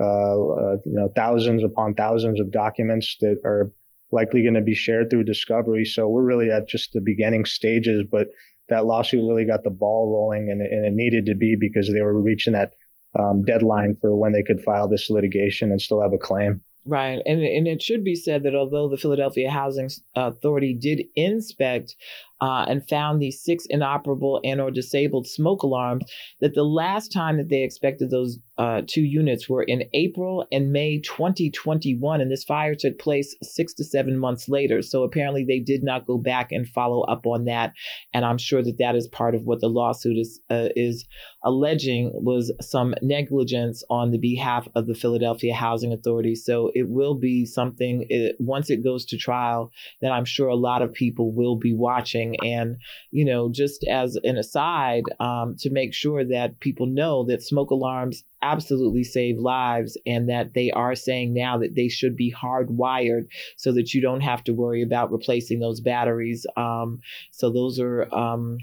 Uh, 0.00 0.04
uh, 0.04 0.76
you 0.84 0.92
know, 0.92 1.10
thousands 1.16 1.64
upon 1.64 1.94
thousands 1.94 2.40
of 2.40 2.52
documents 2.52 3.16
that 3.20 3.36
are 3.44 3.72
likely 4.12 4.42
going 4.42 4.54
to 4.54 4.60
be 4.60 4.74
shared 4.74 5.10
through 5.10 5.24
discovery. 5.24 5.84
So 5.84 6.08
we're 6.08 6.24
really 6.24 6.50
at 6.50 6.68
just 6.68 6.92
the 6.92 7.00
beginning 7.00 7.44
stages, 7.44 8.04
but 8.10 8.28
that 8.68 8.86
lawsuit 8.86 9.26
really 9.26 9.44
got 9.44 9.64
the 9.64 9.70
ball 9.70 10.12
rolling 10.12 10.50
and, 10.50 10.60
and 10.62 10.86
it 10.86 10.92
needed 10.92 11.26
to 11.26 11.34
be 11.34 11.56
because 11.58 11.92
they 11.92 12.00
were 12.00 12.20
reaching 12.20 12.52
that 12.52 12.74
um, 13.18 13.42
deadline 13.42 13.96
for 14.00 14.16
when 14.16 14.32
they 14.32 14.42
could 14.42 14.60
file 14.62 14.88
this 14.88 15.10
litigation 15.10 15.70
and 15.70 15.80
still 15.80 16.00
have 16.02 16.12
a 16.12 16.18
claim. 16.18 16.60
Right. 16.84 17.20
And, 17.26 17.42
and 17.42 17.68
it 17.68 17.82
should 17.82 18.02
be 18.02 18.14
said 18.14 18.44
that 18.44 18.54
although 18.54 18.88
the 18.88 18.96
Philadelphia 18.96 19.50
Housing 19.50 19.90
Authority 20.14 20.72
did 20.72 21.04
inspect 21.14 21.94
uh, 22.40 22.66
and 22.68 22.88
found 22.88 23.20
these 23.20 23.42
six 23.42 23.64
inoperable 23.68 24.40
and 24.44 24.60
or 24.60 24.70
disabled 24.70 25.26
smoke 25.26 25.62
alarms, 25.62 26.04
that 26.40 26.54
the 26.54 26.64
last 26.64 27.12
time 27.12 27.36
that 27.36 27.48
they 27.48 27.62
expected 27.62 28.10
those 28.10 28.38
uh, 28.58 28.82
two 28.86 29.02
units 29.02 29.48
were 29.48 29.62
in 29.62 29.84
April 29.94 30.44
and 30.50 30.72
May 30.72 31.00
2021, 31.00 32.20
and 32.20 32.30
this 32.30 32.42
fire 32.44 32.74
took 32.74 32.98
place 32.98 33.36
six 33.42 33.72
to 33.74 33.84
seven 33.84 34.18
months 34.18 34.48
later. 34.48 34.82
So 34.82 35.04
apparently 35.04 35.44
they 35.44 35.60
did 35.60 35.84
not 35.84 36.06
go 36.06 36.18
back 36.18 36.50
and 36.50 36.68
follow 36.68 37.02
up 37.02 37.26
on 37.26 37.44
that, 37.44 37.72
and 38.12 38.24
I'm 38.24 38.38
sure 38.38 38.62
that 38.62 38.78
that 38.78 38.96
is 38.96 39.06
part 39.08 39.34
of 39.34 39.42
what 39.42 39.60
the 39.60 39.68
lawsuit 39.68 40.16
is 40.18 40.40
uh, 40.50 40.68
is 40.74 41.06
alleging 41.44 42.10
was 42.14 42.52
some 42.60 42.94
negligence 43.00 43.84
on 43.90 44.10
the 44.10 44.18
behalf 44.18 44.66
of 44.74 44.86
the 44.86 44.94
Philadelphia 44.94 45.54
Housing 45.54 45.92
Authority. 45.92 46.34
So 46.34 46.70
it 46.74 46.88
will 46.88 47.14
be 47.14 47.46
something 47.46 48.06
it, 48.08 48.36
once 48.38 48.70
it 48.70 48.82
goes 48.82 49.04
to 49.06 49.16
trial 49.16 49.70
that 50.00 50.12
I'm 50.12 50.24
sure 50.24 50.48
a 50.48 50.56
lot 50.56 50.82
of 50.82 50.92
people 50.92 51.32
will 51.32 51.56
be 51.56 51.74
watching, 51.74 52.27
and 52.42 52.76
you 53.10 53.24
know, 53.24 53.50
just 53.50 53.84
as 53.88 54.16
an 54.24 54.36
aside, 54.36 55.04
um, 55.20 55.56
to 55.58 55.70
make 55.70 55.94
sure 55.94 56.24
that 56.24 56.60
people 56.60 56.86
know 56.86 57.24
that 57.26 57.42
smoke 57.42 57.70
alarms 57.70 58.24
absolutely 58.42 59.04
save 59.04 59.38
lives 59.38 59.98
and 60.06 60.28
that 60.28 60.54
they 60.54 60.70
are 60.70 60.94
saying 60.94 61.34
now 61.34 61.58
that 61.58 61.74
they 61.74 61.88
should 61.88 62.16
be 62.16 62.32
hardwired 62.32 63.26
so 63.56 63.72
that 63.72 63.92
you 63.92 64.00
don't 64.00 64.20
have 64.20 64.44
to 64.44 64.52
worry 64.52 64.82
about 64.82 65.10
replacing 65.10 65.60
those 65.60 65.80
batteries. 65.80 66.46
Um, 66.56 67.00
so 67.30 67.50
those 67.50 67.80
are, 67.80 68.12
um, 68.14 68.58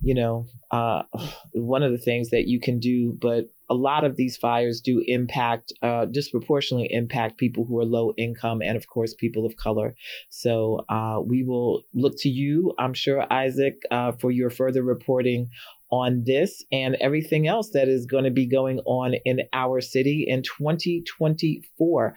you 0.00 0.14
know, 0.14 0.46
uh, 0.70 1.02
one 1.52 1.82
of 1.82 1.92
the 1.92 1.98
things 1.98 2.30
that 2.30 2.46
you 2.46 2.60
can 2.60 2.78
do, 2.78 3.16
but 3.20 3.50
a 3.70 3.74
lot 3.74 4.04
of 4.04 4.16
these 4.16 4.36
fires 4.36 4.80
do 4.80 5.02
impact, 5.06 5.72
uh, 5.82 6.04
disproportionately 6.06 6.92
impact 6.92 7.38
people 7.38 7.64
who 7.64 7.78
are 7.78 7.84
low 7.84 8.12
income 8.16 8.62
and, 8.62 8.76
of 8.76 8.86
course, 8.88 9.14
people 9.14 9.46
of 9.46 9.56
color. 9.56 9.94
So 10.28 10.84
uh, 10.88 11.20
we 11.24 11.42
will 11.44 11.82
look 11.94 12.14
to 12.18 12.28
you, 12.28 12.74
I'm 12.78 12.94
sure, 12.94 13.30
Isaac, 13.32 13.82
uh, 13.90 14.12
for 14.12 14.30
your 14.30 14.50
further 14.50 14.82
reporting 14.82 15.48
on 15.90 16.24
this 16.26 16.64
and 16.72 16.96
everything 17.00 17.46
else 17.46 17.70
that 17.70 17.88
is 17.88 18.06
going 18.06 18.24
to 18.24 18.30
be 18.30 18.46
going 18.46 18.80
on 18.80 19.14
in 19.24 19.40
our 19.52 19.80
city 19.80 20.24
in 20.26 20.42
2024. 20.42 22.14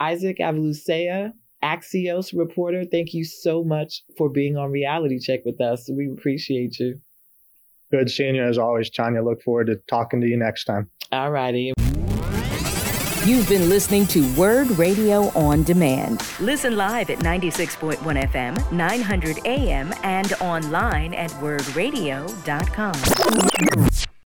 Isaac 0.00 0.38
Avilucea, 0.38 1.32
Axios 1.62 2.36
reporter, 2.36 2.84
thank 2.84 3.14
you 3.14 3.24
so 3.24 3.62
much 3.62 4.02
for 4.18 4.28
being 4.28 4.56
on 4.56 4.72
Reality 4.72 5.20
Check 5.20 5.40
with 5.44 5.60
us. 5.60 5.88
We 5.90 6.10
appreciate 6.10 6.78
you. 6.80 7.00
Good 7.92 8.10
seeing 8.10 8.34
you 8.34 8.42
as 8.42 8.58
always, 8.58 8.90
Tonya. 8.90 9.22
Look 9.24 9.42
forward 9.42 9.66
to 9.66 9.76
talking 9.86 10.20
to 10.22 10.26
you 10.26 10.36
next 10.36 10.64
time. 10.64 10.90
All 11.12 11.30
righty. 11.30 11.72
You've 13.24 13.48
been 13.48 13.68
listening 13.68 14.06
to 14.08 14.34
Word 14.34 14.68
Radio 14.72 15.28
on 15.38 15.62
Demand. 15.62 16.26
Listen 16.40 16.76
live 16.76 17.08
at 17.10 17.20
96.1 17.20 17.98
FM, 18.00 18.72
900 18.72 19.46
AM, 19.46 19.94
and 20.02 20.32
online 20.40 21.14
at 21.14 21.30
wurdradio.com. 21.32 22.94